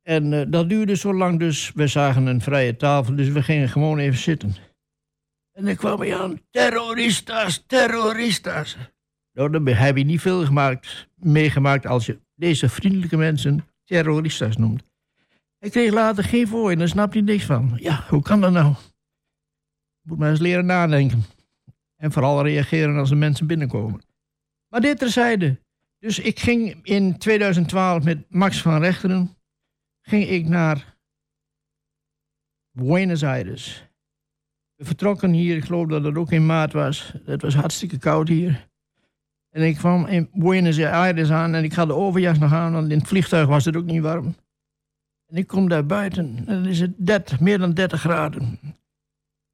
En 0.01 0.33
eh, 0.33 0.45
dat 0.47 0.69
duurde 0.69 0.95
zo 0.95 1.13
lang, 1.13 1.39
dus 1.39 1.71
we 1.75 1.87
zagen 1.87 2.25
een 2.25 2.41
vrije 2.41 2.75
tafel, 2.75 3.15
dus 3.15 3.29
we 3.29 3.43
gingen 3.43 3.69
gewoon 3.69 3.97
even 3.97 4.19
zitten. 4.19 4.55
En 5.51 5.67
er 5.67 5.75
kwamen 5.75 6.19
aan, 6.19 6.39
terroristas, 6.49 7.63
terroristas. 7.67 8.77
Nou, 9.33 9.49
dan 9.49 9.67
heb 9.67 9.97
je 9.97 10.03
niet 10.03 10.21
veel 10.21 10.45
gemaakt, 10.45 11.09
meegemaakt 11.15 11.85
als 11.85 12.05
je 12.05 12.19
deze 12.35 12.69
vriendelijke 12.69 13.17
mensen 13.17 13.65
terroristas 13.83 14.57
noemt. 14.57 14.83
Ik 15.59 15.71
kreeg 15.71 15.93
later 15.93 16.23
geen 16.23 16.47
voor 16.47 16.71
en 16.71 16.77
daar 16.77 16.87
snapt 16.87 17.13
hij 17.13 17.21
niks 17.21 17.45
van. 17.45 17.77
Ja, 17.79 18.05
hoe 18.09 18.21
kan 18.21 18.41
dat 18.41 18.51
nou? 18.51 18.75
Moet 20.07 20.17
maar 20.17 20.29
eens 20.29 20.39
leren 20.39 20.65
nadenken. 20.65 21.23
En 21.95 22.11
vooral 22.11 22.43
reageren 22.43 22.97
als 22.97 23.09
de 23.09 23.15
mensen 23.15 23.47
binnenkomen. 23.47 24.01
Maar 24.67 24.81
dit 24.81 24.97
terzijde. 24.97 25.59
Dus 25.99 26.19
ik 26.19 26.39
ging 26.39 26.79
in 26.83 27.17
2012 27.17 28.03
met 28.03 28.25
Max 28.29 28.61
van 28.61 28.81
Rechteren 28.81 29.37
ging 30.01 30.27
ik 30.27 30.47
naar 30.47 30.95
Buenos 32.71 33.23
Aires. 33.23 33.85
We 34.75 34.85
vertrokken 34.85 35.31
hier, 35.31 35.55
ik 35.55 35.65
geloof 35.65 35.87
dat 35.87 36.03
het 36.03 36.15
ook 36.15 36.31
in 36.31 36.45
maart 36.45 36.73
was. 36.73 37.13
Het 37.25 37.41
was 37.41 37.55
hartstikke 37.55 37.97
koud 37.97 38.27
hier. 38.27 38.67
En 39.49 39.63
ik 39.63 39.75
kwam 39.75 40.05
in 40.05 40.29
Buenos 40.33 40.79
Aires 40.79 41.31
aan 41.31 41.55
en 41.55 41.63
ik 41.63 41.73
had 41.73 41.87
de 41.87 41.93
overjas 41.93 42.39
nog 42.39 42.53
aan, 42.53 42.73
want 42.73 42.91
in 42.91 42.97
het 42.97 43.07
vliegtuig 43.07 43.47
was 43.47 43.65
het 43.65 43.75
ook 43.75 43.85
niet 43.85 44.01
warm. 44.01 44.35
En 45.25 45.37
ik 45.37 45.47
kom 45.47 45.69
daar 45.69 45.85
buiten 45.85 46.37
en 46.37 46.45
dan 46.45 46.65
is 46.65 46.79
het 46.79 46.93
30, 46.97 47.39
meer 47.39 47.57
dan 47.57 47.73
30 47.73 47.99
graden. 47.99 48.59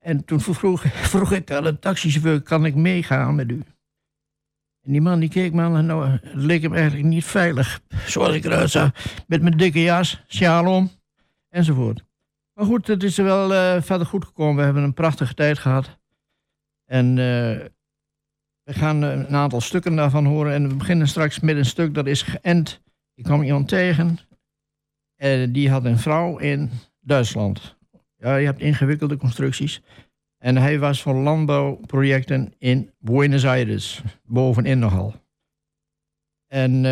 En 0.04 0.26
toen 0.26 0.42
vroeg, 0.42 0.84
vroeg 1.12 1.32
ik 1.32 1.52
aan 1.52 1.64
de 1.64 1.80
taxichauffeur, 1.80 2.42
kan 2.42 2.66
ik 2.66 2.76
meegaan 2.76 3.36
met 3.36 3.52
u? 3.52 3.64
En 4.82 4.92
die 4.92 5.02
man 5.02 5.20
die 5.20 5.30
keek 5.30 5.54
me 5.54 5.62
aan 5.62 5.78
en 5.78 5.86
nou, 5.86 6.08
het 6.08 6.22
leek 6.34 6.62
hem 6.62 6.74
eigenlijk 6.74 7.08
niet 7.08 7.26
veilig. 7.26 7.82
Zoals 8.06 8.36
ik 8.36 8.46
eruit 8.46 8.70
zag, 8.70 8.92
met 9.28 9.42
mijn 9.42 9.58
dikke 9.58 9.82
jas, 9.82 10.24
sjaal 10.28 10.76
om, 10.76 10.92
enzovoort. 11.50 12.04
Maar 12.54 12.66
goed, 12.66 12.88
het 12.88 13.04
is 13.04 13.18
er 13.18 13.24
wel 13.24 13.54
eh, 13.54 13.82
verder 13.82 14.08
goed 14.08 14.26
gekomen. 14.26 14.56
We 14.56 14.64
hebben 14.64 14.84
een 14.84 14.94
prachtige 14.94 15.34
tijd 15.34 15.60
gehad. 15.60 16.00
En 16.86 17.10
eh, 17.10 17.66
we 18.64 18.74
gaan 18.74 19.04
eh, 19.04 19.12
een 19.12 19.36
aantal 19.36 19.62
stukken 19.62 19.96
daarvan 19.96 20.26
horen. 20.26 20.54
En 20.54 20.68
we 20.70 20.76
beginnen 20.76 21.08
straks 21.08 21.40
met 21.40 21.56
een 21.56 21.66
stuk 21.66 21.94
dat 21.94 22.08
is 22.08 22.22
geënt. 22.22 22.82
Ik 23.14 23.24
kwam 23.24 23.44
iemand 23.44 23.68
tegen. 23.68 24.18
En 25.16 25.52
die 25.52 25.70
had 25.70 25.86
een 25.86 26.00
vrouw 26.00 26.38
in 26.38 26.72
Duitsland. 27.00 27.78
Ja, 28.24 28.36
je 28.36 28.46
hebt 28.46 28.62
ingewikkelde 28.62 29.18
constructies. 29.18 29.82
En 30.38 30.58
hij 30.58 30.80
was 30.80 31.02
voor 31.02 31.14
landbouwprojecten 31.16 32.54
in 32.58 32.94
Buenos 33.00 33.46
Aires, 33.46 34.02
bovenin 34.24 34.80
nogal. 34.80 35.14
En 36.48 36.76
eh, 36.76 36.84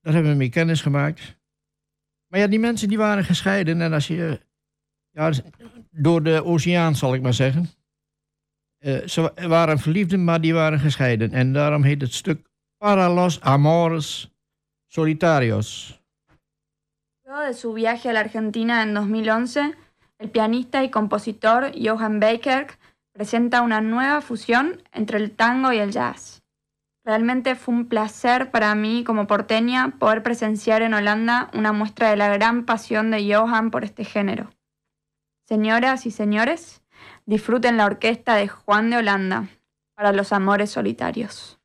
daar 0.00 0.12
hebben 0.12 0.30
we 0.30 0.36
mee 0.36 0.48
kennis 0.48 0.80
gemaakt. 0.82 1.38
Maar 2.26 2.40
ja, 2.40 2.46
die 2.46 2.58
mensen 2.58 2.88
die 2.88 2.98
waren 2.98 3.24
gescheiden. 3.24 3.80
En 3.80 3.92
als 3.92 4.06
je, 4.06 4.40
ja, 5.10 5.32
door 5.90 6.22
de 6.22 6.44
oceaan 6.44 6.96
zal 6.96 7.14
ik 7.14 7.22
maar 7.22 7.34
zeggen. 7.34 7.68
Eh, 8.78 9.06
ze 9.06 9.20
wa- 9.20 9.48
waren 9.48 9.78
verliefden, 9.78 10.24
maar 10.24 10.40
die 10.40 10.54
waren 10.54 10.78
gescheiden. 10.78 11.32
En 11.32 11.52
daarom 11.52 11.82
heet 11.82 12.00
het 12.00 12.12
stuk 12.14 12.46
Para 12.76 13.12
los 13.12 13.40
Amores 13.40 14.34
Solitarios. 14.86 16.02
Luego 17.22 17.50
de 17.52 17.72
viaje 17.74 18.08
a 18.08 18.12
la 18.12 18.20
Argentina 18.20 18.80
en 18.82 18.94
2011, 18.94 19.74
el 20.24 20.30
pianista 20.30 20.82
y 20.82 20.90
compositor 20.90 21.72
Johan 21.78 22.18
Baker 22.18 22.78
presenta 23.12 23.60
una 23.60 23.82
nueva 23.82 24.22
fusión 24.22 24.82
entre 24.90 25.18
el 25.18 25.30
tango 25.30 25.70
y 25.70 25.76
el 25.76 25.92
jazz. 25.92 26.42
Realmente 27.04 27.54
fue 27.56 27.74
un 27.74 27.88
placer 27.88 28.50
para 28.50 28.74
mí 28.74 29.04
como 29.04 29.26
porteña 29.26 29.98
poder 29.98 30.22
presenciar 30.22 30.80
en 30.80 30.94
Holanda 30.94 31.50
una 31.52 31.72
muestra 31.72 32.08
de 32.08 32.16
la 32.16 32.28
gran 32.28 32.64
pasión 32.64 33.10
de 33.10 33.34
Johan 33.34 33.70
por 33.70 33.84
este 33.84 34.06
género. 34.06 34.48
Señoras 35.46 36.06
y 36.06 36.10
señores, 36.10 36.82
disfruten 37.26 37.76
la 37.76 37.84
orquesta 37.84 38.34
de 38.36 38.48
Juan 38.48 38.88
de 38.88 38.96
Holanda 38.96 39.48
para 39.94 40.12
los 40.12 40.32
amores 40.32 40.70
solitarios. 40.70 41.60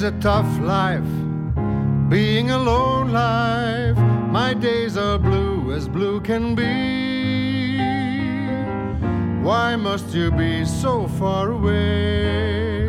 Is 0.00 0.04
a 0.04 0.12
tough 0.20 0.58
life, 0.60 1.12
being 2.08 2.50
alone 2.50 3.12
life. 3.12 3.98
My 4.32 4.54
days 4.54 4.96
are 4.96 5.18
blue 5.18 5.72
as 5.74 5.88
blue 5.88 6.22
can 6.22 6.54
be. 6.54 7.76
Why 9.44 9.76
must 9.76 10.14
you 10.14 10.30
be 10.30 10.64
so 10.64 11.06
far 11.18 11.50
away? 11.50 12.88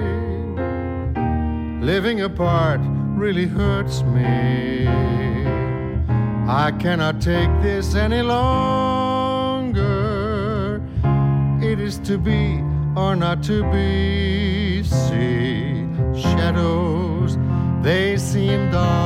Living 1.81 2.21
apart 2.21 2.79
really 3.23 3.47
hurts 3.47 4.03
me. 4.03 4.87
I 6.47 6.71
cannot 6.79 7.19
take 7.19 7.51
this 7.61 7.93
any 7.93 8.21
longer. 8.21 9.81
It 11.61 11.79
is 11.81 11.97
to 12.09 12.17
be 12.17 12.63
or 12.95 13.17
not 13.17 13.43
to 13.43 13.69
be. 13.69 14.83
See 14.83 15.71
shadows, 16.15 17.00
they 17.81 18.17
seem 18.17 18.69
darker. 18.71 18.97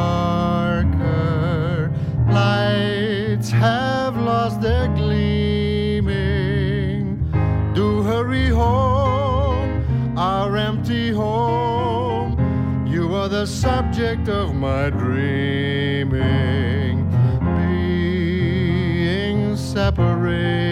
Lights 2.27 3.49
have 3.49 4.17
lost 4.17 4.59
their 4.61 4.87
gleaming. 4.89 6.15
Do 7.73 8.01
hurry 8.03 8.49
home, 8.49 10.17
our 10.17 10.57
empty 10.57 11.11
home. 11.11 12.35
You 12.85 13.15
are 13.15 13.29
the 13.29 13.45
subject 13.45 14.27
of 14.27 14.53
my 14.53 14.89
dreaming. 14.89 16.15
Being 17.59 19.55
separated 19.55 20.64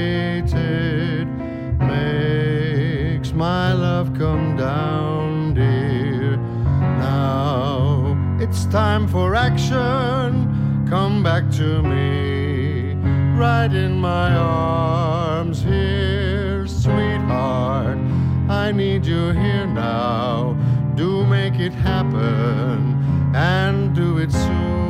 time 8.74 9.08
for 9.08 9.36
action. 9.36 10.88
Come 10.90 11.22
back 11.22 11.48
to 11.58 11.84
me, 11.84 12.94
right 13.38 13.72
in 13.72 14.02
my 14.02 14.34
arms 14.34 15.62
here, 15.62 16.66
sweetheart. 16.66 18.00
I 18.50 18.72
need 18.72 19.06
you 19.06 19.30
here 19.30 19.68
now. 19.68 20.58
Do 20.96 21.24
make 21.24 21.60
it 21.60 21.74
happen 21.74 23.00
and 23.36 23.94
do 23.94 24.18
it 24.18 24.32
soon. 24.32 24.83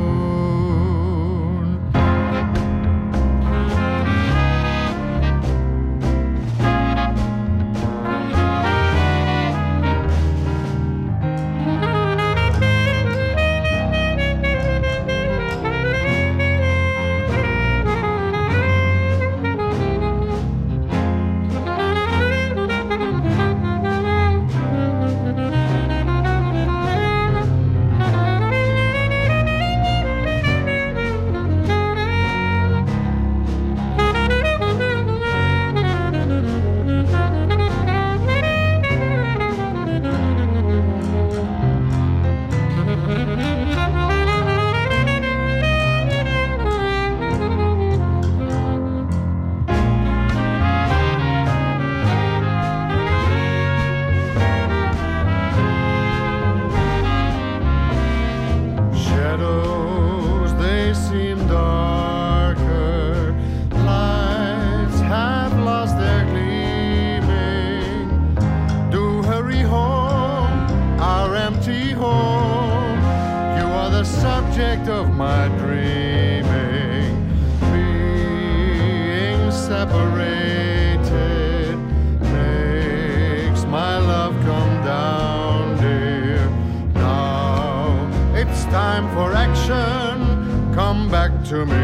To 91.44 91.66
me, 91.66 91.74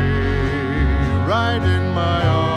right 1.28 1.60
in 1.62 1.92
my 1.92 2.24
arms, 2.24 2.49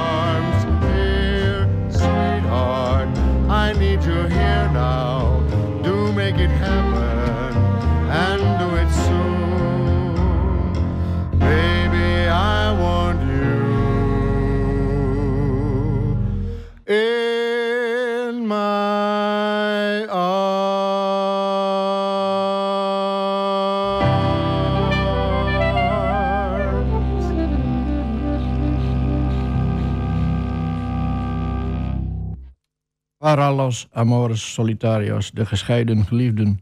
los 33.56 33.88
amores 33.92 34.54
solitarios, 34.54 35.32
de 35.32 35.46
gescheiden 35.46 36.06
geliefden. 36.06 36.62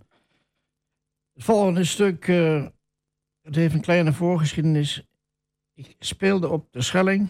Het 1.34 1.44
volgende 1.44 1.84
stuk, 1.84 2.28
eh, 2.28 2.66
het 3.42 3.56
heeft 3.56 3.74
een 3.74 3.82
kleine 3.82 4.14
voorgeschiedenis. 4.14 5.08
Ik 5.74 5.96
speelde 6.00 6.50
op 6.50 6.72
de 6.72 6.82
Schelling. 6.82 7.30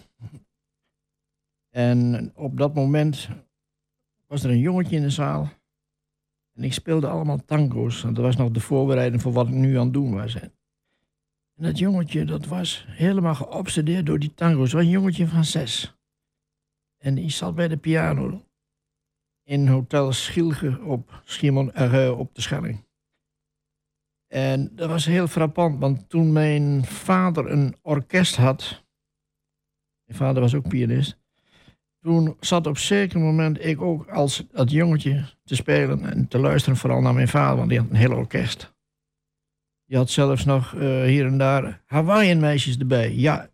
En 1.70 2.32
op 2.36 2.58
dat 2.58 2.74
moment 2.74 3.30
was 4.28 4.44
er 4.44 4.50
een 4.50 4.60
jongetje 4.60 4.96
in 4.96 5.02
de 5.02 5.10
zaal. 5.10 5.50
En 6.54 6.64
ik 6.64 6.74
speelde 6.74 7.08
allemaal 7.08 7.46
tango's. 7.46 8.04
En 8.04 8.14
dat 8.14 8.24
was 8.24 8.36
nog 8.36 8.52
de 8.52 8.60
voorbereiding 8.60 9.22
voor 9.22 9.32
wat 9.32 9.48
ik 9.48 9.54
nu 9.54 9.78
aan 9.78 9.84
het 9.84 9.94
doen 9.94 10.14
was. 10.14 10.36
En 10.36 10.54
dat 11.56 11.78
jongetje, 11.78 12.26
dat 12.26 12.46
was 12.46 12.86
helemaal 12.88 13.36
geobsedeerd 13.36 14.06
door 14.06 14.20
die 14.20 14.34
tango's. 14.34 14.64
Het 14.64 14.72
was 14.72 14.84
een 14.84 14.90
jongetje 14.90 15.28
van 15.28 15.46
zes. 15.46 15.96
En 16.98 17.16
die 17.16 17.30
zat 17.30 17.56
bij 17.56 17.68
de 17.68 17.78
piano 17.78 18.46
in 19.52 19.68
Hotel 19.68 20.12
Schielge 20.12 20.80
op, 20.82 21.22
Schiermon, 21.26 21.74
eh, 21.74 22.20
op 22.20 22.36
de 22.36 22.42
Schelling. 22.42 22.86
En 24.28 24.76
dat 24.76 24.90
was 24.90 25.06
heel 25.06 25.28
frappant, 25.28 25.80
want 25.80 26.10
toen 26.10 26.32
mijn 26.32 26.86
vader 26.86 27.52
een 27.52 27.76
orkest 27.82 28.36
had, 28.36 28.84
mijn 30.06 30.20
vader 30.20 30.42
was 30.42 30.56
ook 30.56 30.68
pianist, 30.68 31.20
toen 32.00 32.38
zat 32.40 32.68
op 32.68 32.78
zeker 32.78 33.20
moment 33.20 33.66
ik 33.66 33.82
ook 33.82 34.08
als 34.08 34.44
dat 34.52 34.72
jongetje 34.72 35.26
te 35.44 35.56
spelen 35.56 36.06
en 36.06 36.28
te 36.28 36.40
luisteren 36.40 36.78
vooral 36.78 37.02
naar 37.02 37.14
mijn 37.14 37.28
vader, 37.28 37.58
want 37.58 37.70
die 37.70 37.80
had 37.80 37.90
een 37.90 37.96
heel 37.96 38.16
orkest. 38.16 38.74
Die 39.86 39.98
had 39.98 40.10
zelfs 40.10 40.46
nog 40.46 40.76
eh, 40.76 41.04
hier 41.04 41.26
en 41.26 41.38
daar 41.38 41.82
Hawaiian 41.86 42.40
meisjes 42.40 42.78
erbij. 42.78 43.14
Ja, 43.14 43.50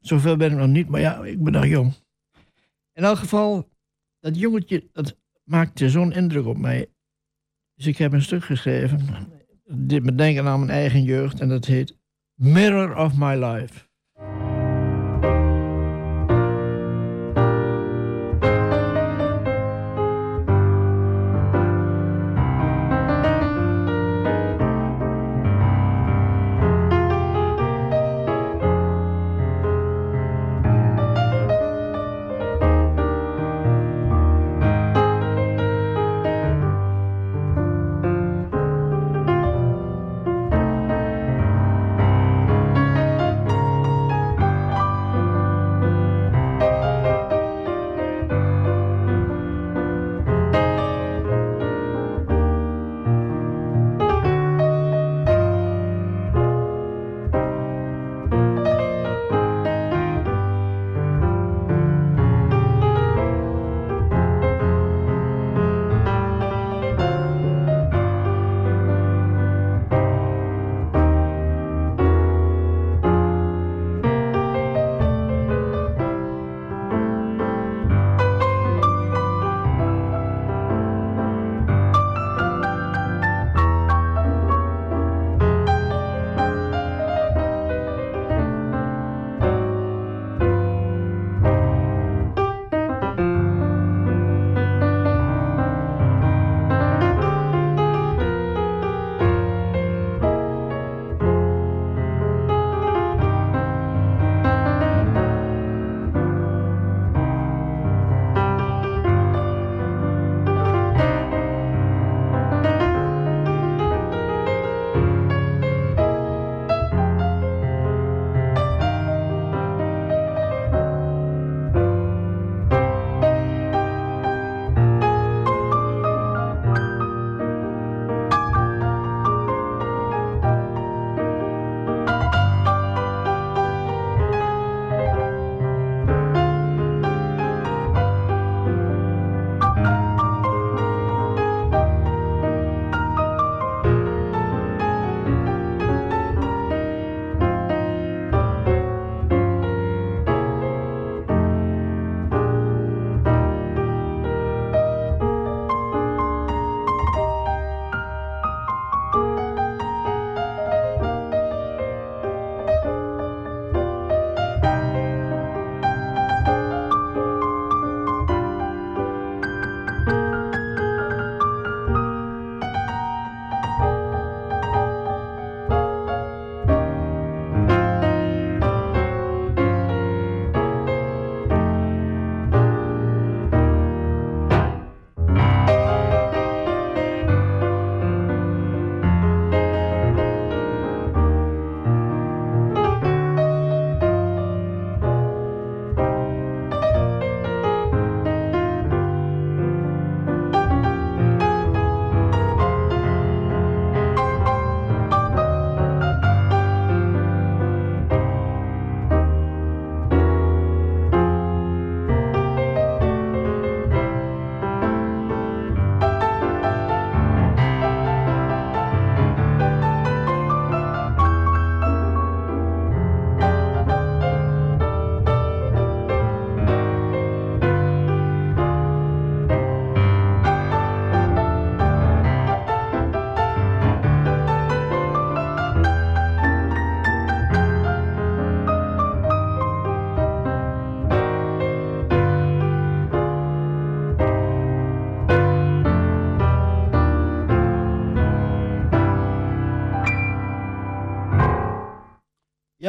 zoveel 0.00 0.36
ben 0.36 0.52
ik 0.52 0.58
nog 0.58 0.68
niet, 0.68 0.88
maar 0.88 1.00
ja, 1.00 1.24
ik 1.24 1.42
ben 1.42 1.52
nog 1.52 1.66
jong. 1.66 1.92
In 2.92 3.04
elk 3.04 3.18
geval, 3.18 3.68
dat 4.18 4.38
jongetje, 4.38 4.88
dat 4.92 5.20
maakte 5.52 5.90
zo'n 5.90 6.12
indruk 6.12 6.46
op 6.46 6.58
mij. 6.58 6.86
Dus 7.74 7.86
ik 7.86 7.98
heb 7.98 8.12
een 8.12 8.22
stuk 8.22 8.44
geschreven. 8.44 9.00
Dit 9.64 10.02
bedenken 10.02 10.46
aan 10.46 10.58
mijn 10.58 10.70
eigen 10.70 11.02
jeugd. 11.02 11.40
En 11.40 11.48
dat 11.48 11.64
heet 11.64 11.98
Mirror 12.34 12.96
of 12.96 13.16
My 13.16 13.44
Life. 13.44 13.88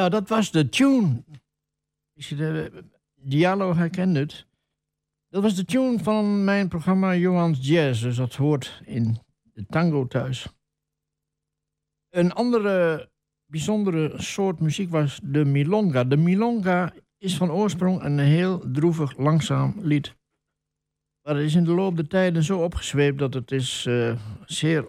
Ja, 0.03 0.09
dat 0.09 0.29
was 0.29 0.51
de 0.51 0.69
tune. 0.69 1.23
Diallo 3.15 3.75
herkent 3.75 4.15
het. 4.15 4.45
Dat 5.29 5.41
was 5.41 5.55
de 5.55 5.65
tune 5.65 5.99
van 5.99 6.43
mijn 6.43 6.67
programma 6.67 7.15
Johans 7.15 7.67
Jazz. 7.67 8.01
Dus 8.01 8.15
dat 8.15 8.35
hoort 8.35 8.81
in 8.85 9.17
de 9.53 9.65
tango 9.65 10.07
thuis. 10.07 10.47
Een 12.09 12.31
andere 12.31 13.09
bijzondere 13.45 14.21
soort 14.21 14.59
muziek 14.59 14.89
was 14.89 15.19
de 15.23 15.45
milonga. 15.45 16.03
De 16.03 16.17
milonga 16.17 16.93
is 17.17 17.37
van 17.37 17.51
oorsprong 17.51 18.03
een 18.03 18.19
heel 18.19 18.71
droevig, 18.71 19.17
langzaam 19.17 19.73
lied. 19.81 20.15
Maar 21.21 21.35
het 21.35 21.45
is 21.45 21.55
in 21.55 21.63
de 21.63 21.73
loop 21.73 21.95
der 21.95 22.07
tijden 22.07 22.43
zo 22.43 22.63
opgezweept 22.63 23.19
dat 23.19 23.33
het 23.33 23.51
is 23.51 23.85
eh, 23.85 24.19
zeer 24.45 24.87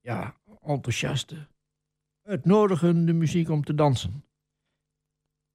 ja, 0.00 0.36
enthousiaste, 0.62 1.46
uitnodigende 2.22 3.12
muziek 3.12 3.48
om 3.48 3.64
te 3.64 3.74
dansen. 3.74 4.26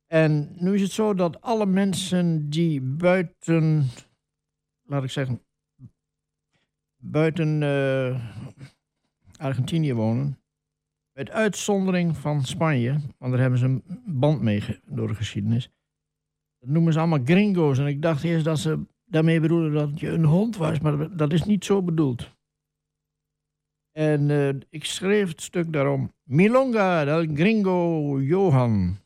En 0.07 0.55
nu 0.57 0.73
is 0.73 0.81
het 0.81 0.91
zo 0.91 1.13
dat 1.13 1.41
alle 1.41 1.65
mensen 1.65 2.49
die 2.49 2.81
buiten, 2.81 3.85
laat 4.83 5.03
ik 5.03 5.09
zeggen, 5.09 5.41
buiten 6.97 7.63
eh, 7.63 8.19
Argentinië 9.37 9.93
wonen, 9.93 10.37
met 11.13 11.29
uitzondering 11.29 12.17
van 12.17 12.43
Spanje, 12.43 12.99
want 13.17 13.31
daar 13.31 13.41
hebben 13.41 13.59
ze 13.59 13.65
een 13.65 13.83
band 14.05 14.41
mee 14.41 14.79
door 14.85 15.07
de 15.07 15.15
geschiedenis. 15.15 15.69
Dat 16.59 16.69
noemen 16.69 16.93
ze 16.93 16.99
allemaal 16.99 17.23
gringo's. 17.23 17.79
En 17.79 17.87
ik 17.87 18.01
dacht 18.01 18.23
eerst 18.23 18.45
dat 18.45 18.59
ze 18.59 18.85
daarmee 19.05 19.39
bedoelden 19.39 19.73
dat 19.73 19.99
je 19.99 20.09
een 20.09 20.25
hond 20.25 20.57
was, 20.57 20.79
maar 20.79 21.17
dat 21.17 21.33
is 21.33 21.43
niet 21.43 21.65
zo 21.65 21.81
bedoeld. 21.81 22.31
En 23.91 24.29
eh, 24.29 24.49
ik 24.69 24.85
schreef 24.85 25.27
het 25.27 25.41
stuk 25.41 25.73
daarom. 25.73 26.13
Milonga 26.23 27.05
del 27.05 27.25
Gringo 27.35 28.21
Johan. 28.21 28.97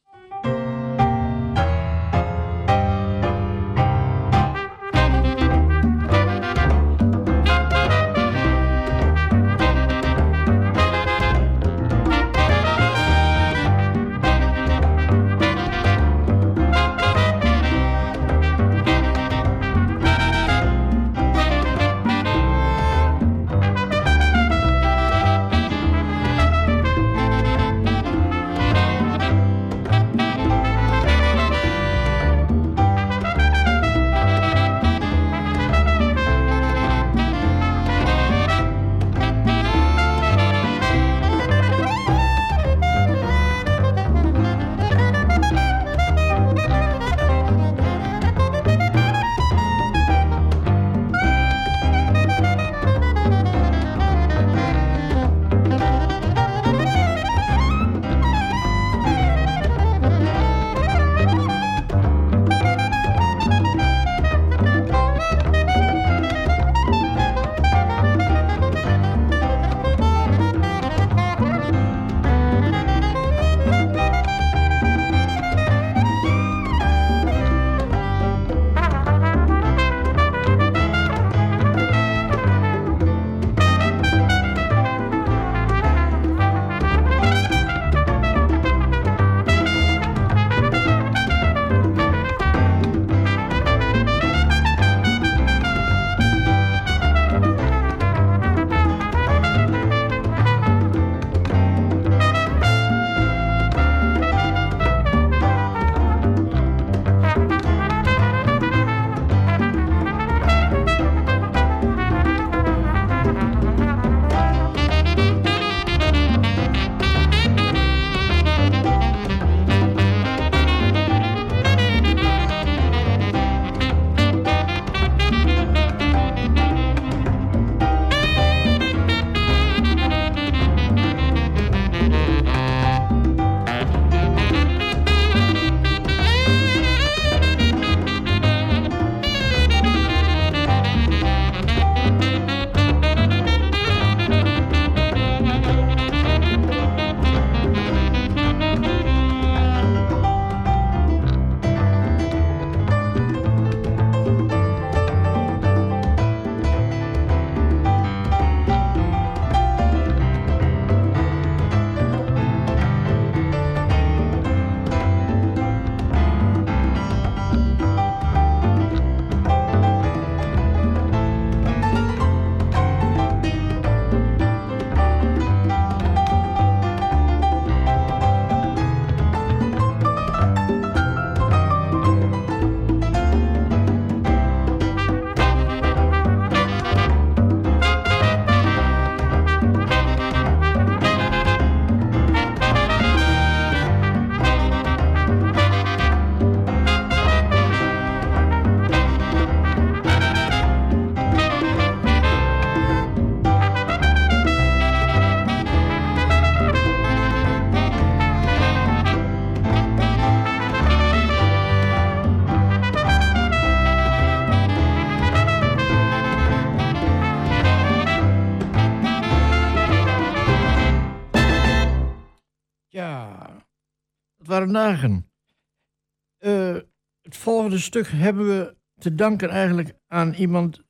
Eh, 226.37 226.75
het 227.21 227.37
volgende 227.37 227.79
stuk 227.79 228.07
hebben 228.07 228.47
we 228.47 228.75
te 228.99 229.15
danken 229.15 229.49
eigenlijk 229.49 229.93
aan 230.07 230.33
iemand 230.33 230.83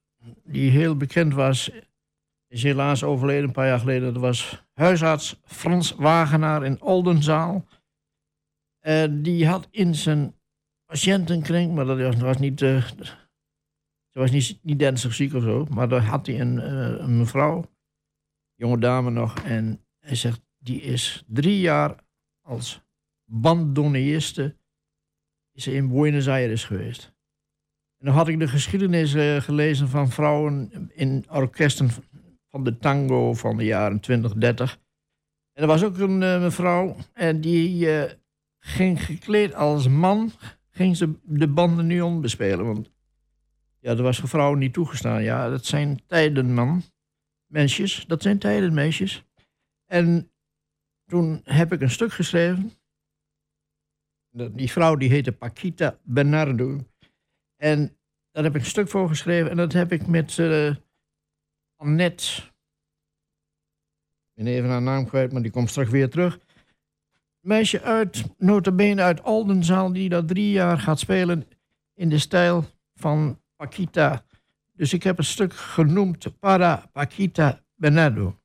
die 0.44 0.72
heel 0.72 0.98
bekend 0.98 1.34
was. 1.34 1.72
Is 2.48 2.64
helaas 2.64 3.04
overleden 3.04 3.44
een 3.44 3.52
paar 3.52 3.68
jaar 3.68 3.80
geleden. 3.80 4.14
Dat 4.14 4.22
was 4.22 4.66
huisarts 4.74 5.40
Frans 5.44 5.92
Wagenaar 5.92 6.66
in 6.66 6.82
Oldenzaal. 6.82 7.66
Eh, 8.80 9.08
die 9.12 9.48
had 9.48 9.68
in 9.72 9.96
zijn 9.96 10.36
patiëntenkring, 10.86 11.74
maar 11.74 11.86
dat 11.86 12.16
was, 12.16 12.38
niet, 12.38 12.62
eh, 12.62 12.88
ze 14.10 14.20
was 14.20 14.32
niet, 14.32 14.60
niet 14.62 14.82
ernstig 14.82 15.14
ziek 15.14 15.34
of 15.34 15.44
zo, 15.44 15.66
maar 15.70 15.90
daar 15.90 16.04
had 16.04 16.26
hij 16.26 16.40
een, 16.40 16.58
een 17.04 17.18
mevrouw, 17.18 17.72
jonge 18.56 18.80
dame 18.80 19.10
nog, 19.10 19.38
en 19.40 19.86
hij 20.00 20.16
zegt, 20.16 20.42
die 20.58 20.82
is 20.82 21.24
drie 21.28 21.60
jaar 21.60 21.96
als 22.42 22.87
bandoneerste 23.30 24.56
is 25.52 25.68
in 25.68 25.88
Buenos 25.88 26.28
Aires 26.28 26.64
geweest. 26.64 27.16
En 27.98 28.06
dan 28.06 28.16
had 28.16 28.28
ik 28.28 28.40
de 28.40 28.48
geschiedenis 28.48 29.14
eh, 29.14 29.42
gelezen 29.42 29.90
van 29.90 30.10
vrouwen 30.10 30.72
in 30.94 31.26
orkesten 31.30 31.90
van 32.50 32.64
de 32.64 32.78
tango 32.78 33.34
van 33.34 33.58
de 33.58 33.66
jaren 33.66 34.00
20, 34.00 34.34
30. 34.34 34.80
En 35.54 35.62
er 35.62 35.68
was 35.68 35.84
ook 35.84 35.98
een 35.98 36.24
eh, 36.24 36.42
mevrouw 36.42 36.96
en 37.14 37.42
die 37.42 37.92
eh, 37.92 38.12
ging 38.60 39.06
gekleed 39.06 39.54
als 39.54 39.88
man, 39.88 40.32
ging 40.70 40.98
ze 40.98 41.14
de 41.24 41.48
bandoneon 41.48 42.22
bespelen. 42.22 42.66
Want 42.66 42.92
ja, 43.80 43.92
er 43.92 44.04
was 44.04 44.20
voor 44.20 44.30
vrouwen 44.30 44.60
niet 44.60 44.74
toegestaan. 44.74 45.24
Ja, 45.24 45.50
dat 45.50 45.66
zijn 45.66 46.02
tijden, 46.06 46.54
man. 46.54 46.84
Mensjes, 47.46 48.06
dat 48.08 48.22
zijn 48.22 48.40
tijden, 48.40 48.74
meisjes. 48.74 49.26
En 49.86 50.32
toen 51.06 51.42
heb 51.44 51.74
ik 51.74 51.82
een 51.82 51.90
stuk 51.90 52.12
geschreven. 52.14 52.72
Die 54.38 54.72
vrouw 54.72 54.96
die 54.96 55.10
heette 55.10 55.32
Paquita 55.32 55.98
Bernardo. 56.04 56.80
En 57.56 57.98
daar 58.32 58.44
heb 58.44 58.56
ik 58.56 58.62
een 58.62 58.68
stuk 58.68 58.90
voor 58.90 59.08
geschreven. 59.08 59.50
En 59.50 59.58
dat 59.58 59.74
heb 59.74 59.92
ik 59.92 60.08
met 60.08 60.40
eh 60.40 60.76
Annette. 61.76 62.42
Ik 64.34 64.44
ben 64.44 64.48
even 64.48 64.70
haar 64.70 64.82
naam 64.82 65.06
kwijt, 65.06 65.32
maar 65.32 65.42
die 65.42 65.52
komt 65.52 65.70
straks 65.70 65.90
weer 65.90 66.10
terug. 66.10 66.40
Meisje 67.40 67.82
uit, 67.82 68.24
notabene 68.38 69.02
uit 69.02 69.22
Oldenzaal, 69.22 69.94
die 69.94 70.10
dat 70.10 70.28
drie 70.28 70.52
jaar 70.52 70.80
gaat 70.80 71.00
spelen 71.00 71.48
in 71.94 72.10
de 72.10 72.20
stijl 72.20 72.66
van 72.96 73.42
Paquita. 73.56 74.26
Dus 74.74 74.94
ik 74.94 75.04
heb 75.04 75.18
een 75.18 75.24
stuk 75.24 75.54
genoemd 75.54 76.40
Para 76.40 76.90
Paquita 76.92 77.62
Bernardo. 77.76 78.40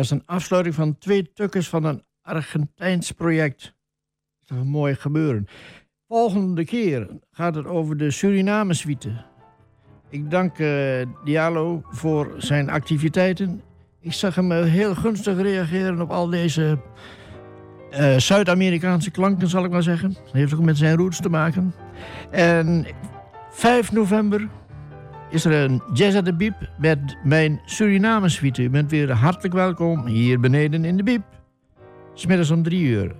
Is 0.00 0.10
een 0.10 0.22
afsluiting 0.26 0.74
van 0.74 0.98
twee 0.98 1.32
tukkers 1.32 1.68
van 1.68 1.84
een 1.84 2.02
Argentijns 2.22 3.12
project. 3.12 3.74
Dat 4.44 4.58
is 4.58 4.64
een 4.64 4.70
mooi 4.70 4.94
gebeuren. 4.94 5.46
Volgende 6.08 6.64
keer 6.64 7.08
gaat 7.30 7.54
het 7.54 7.66
over 7.66 7.96
de 7.96 8.10
Suriname-suite. 8.10 9.24
Ik 10.08 10.30
dank 10.30 10.58
eh, 10.58 11.06
Diallo 11.24 11.82
voor 11.88 12.34
zijn 12.36 12.70
activiteiten. 12.70 13.62
Ik 14.00 14.12
zag 14.12 14.34
hem 14.34 14.52
eh, 14.52 14.64
heel 14.64 14.94
gunstig 14.94 15.40
reageren 15.40 16.00
op 16.00 16.10
al 16.10 16.26
deze 16.26 16.78
eh, 17.90 18.16
Zuid-Amerikaanse 18.16 19.10
klanken, 19.10 19.48
zal 19.48 19.64
ik 19.64 19.70
maar 19.70 19.82
zeggen. 19.82 20.12
Dat 20.12 20.32
heeft 20.32 20.54
ook 20.54 20.60
met 20.60 20.78
zijn 20.78 20.96
roots 20.96 21.20
te 21.20 21.28
maken. 21.28 21.74
En 22.30 22.86
5 23.50 23.92
november 23.92 24.48
is 25.30 25.44
er 25.44 25.52
een 25.52 25.82
Jazz 25.92 26.16
at 26.16 26.38
Biep 26.38 26.54
met 26.78 27.16
mijn 27.22 27.60
Suriname-suite. 27.64 28.62
U 28.62 28.70
bent 28.70 28.90
weer 28.90 29.12
hartelijk 29.12 29.54
welkom 29.54 30.06
hier 30.06 30.40
beneden 30.40 30.84
in 30.84 30.96
de 30.96 31.02
Biep. 31.02 31.22
Smiddags 32.14 32.50
om 32.50 32.62
drie 32.62 32.82
uur. 32.82 33.14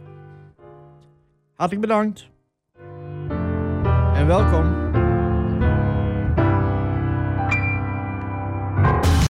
Hartelijk 1.54 1.86
bedankt. 1.86 2.28
En 4.14 4.26
welkom. 4.26 4.89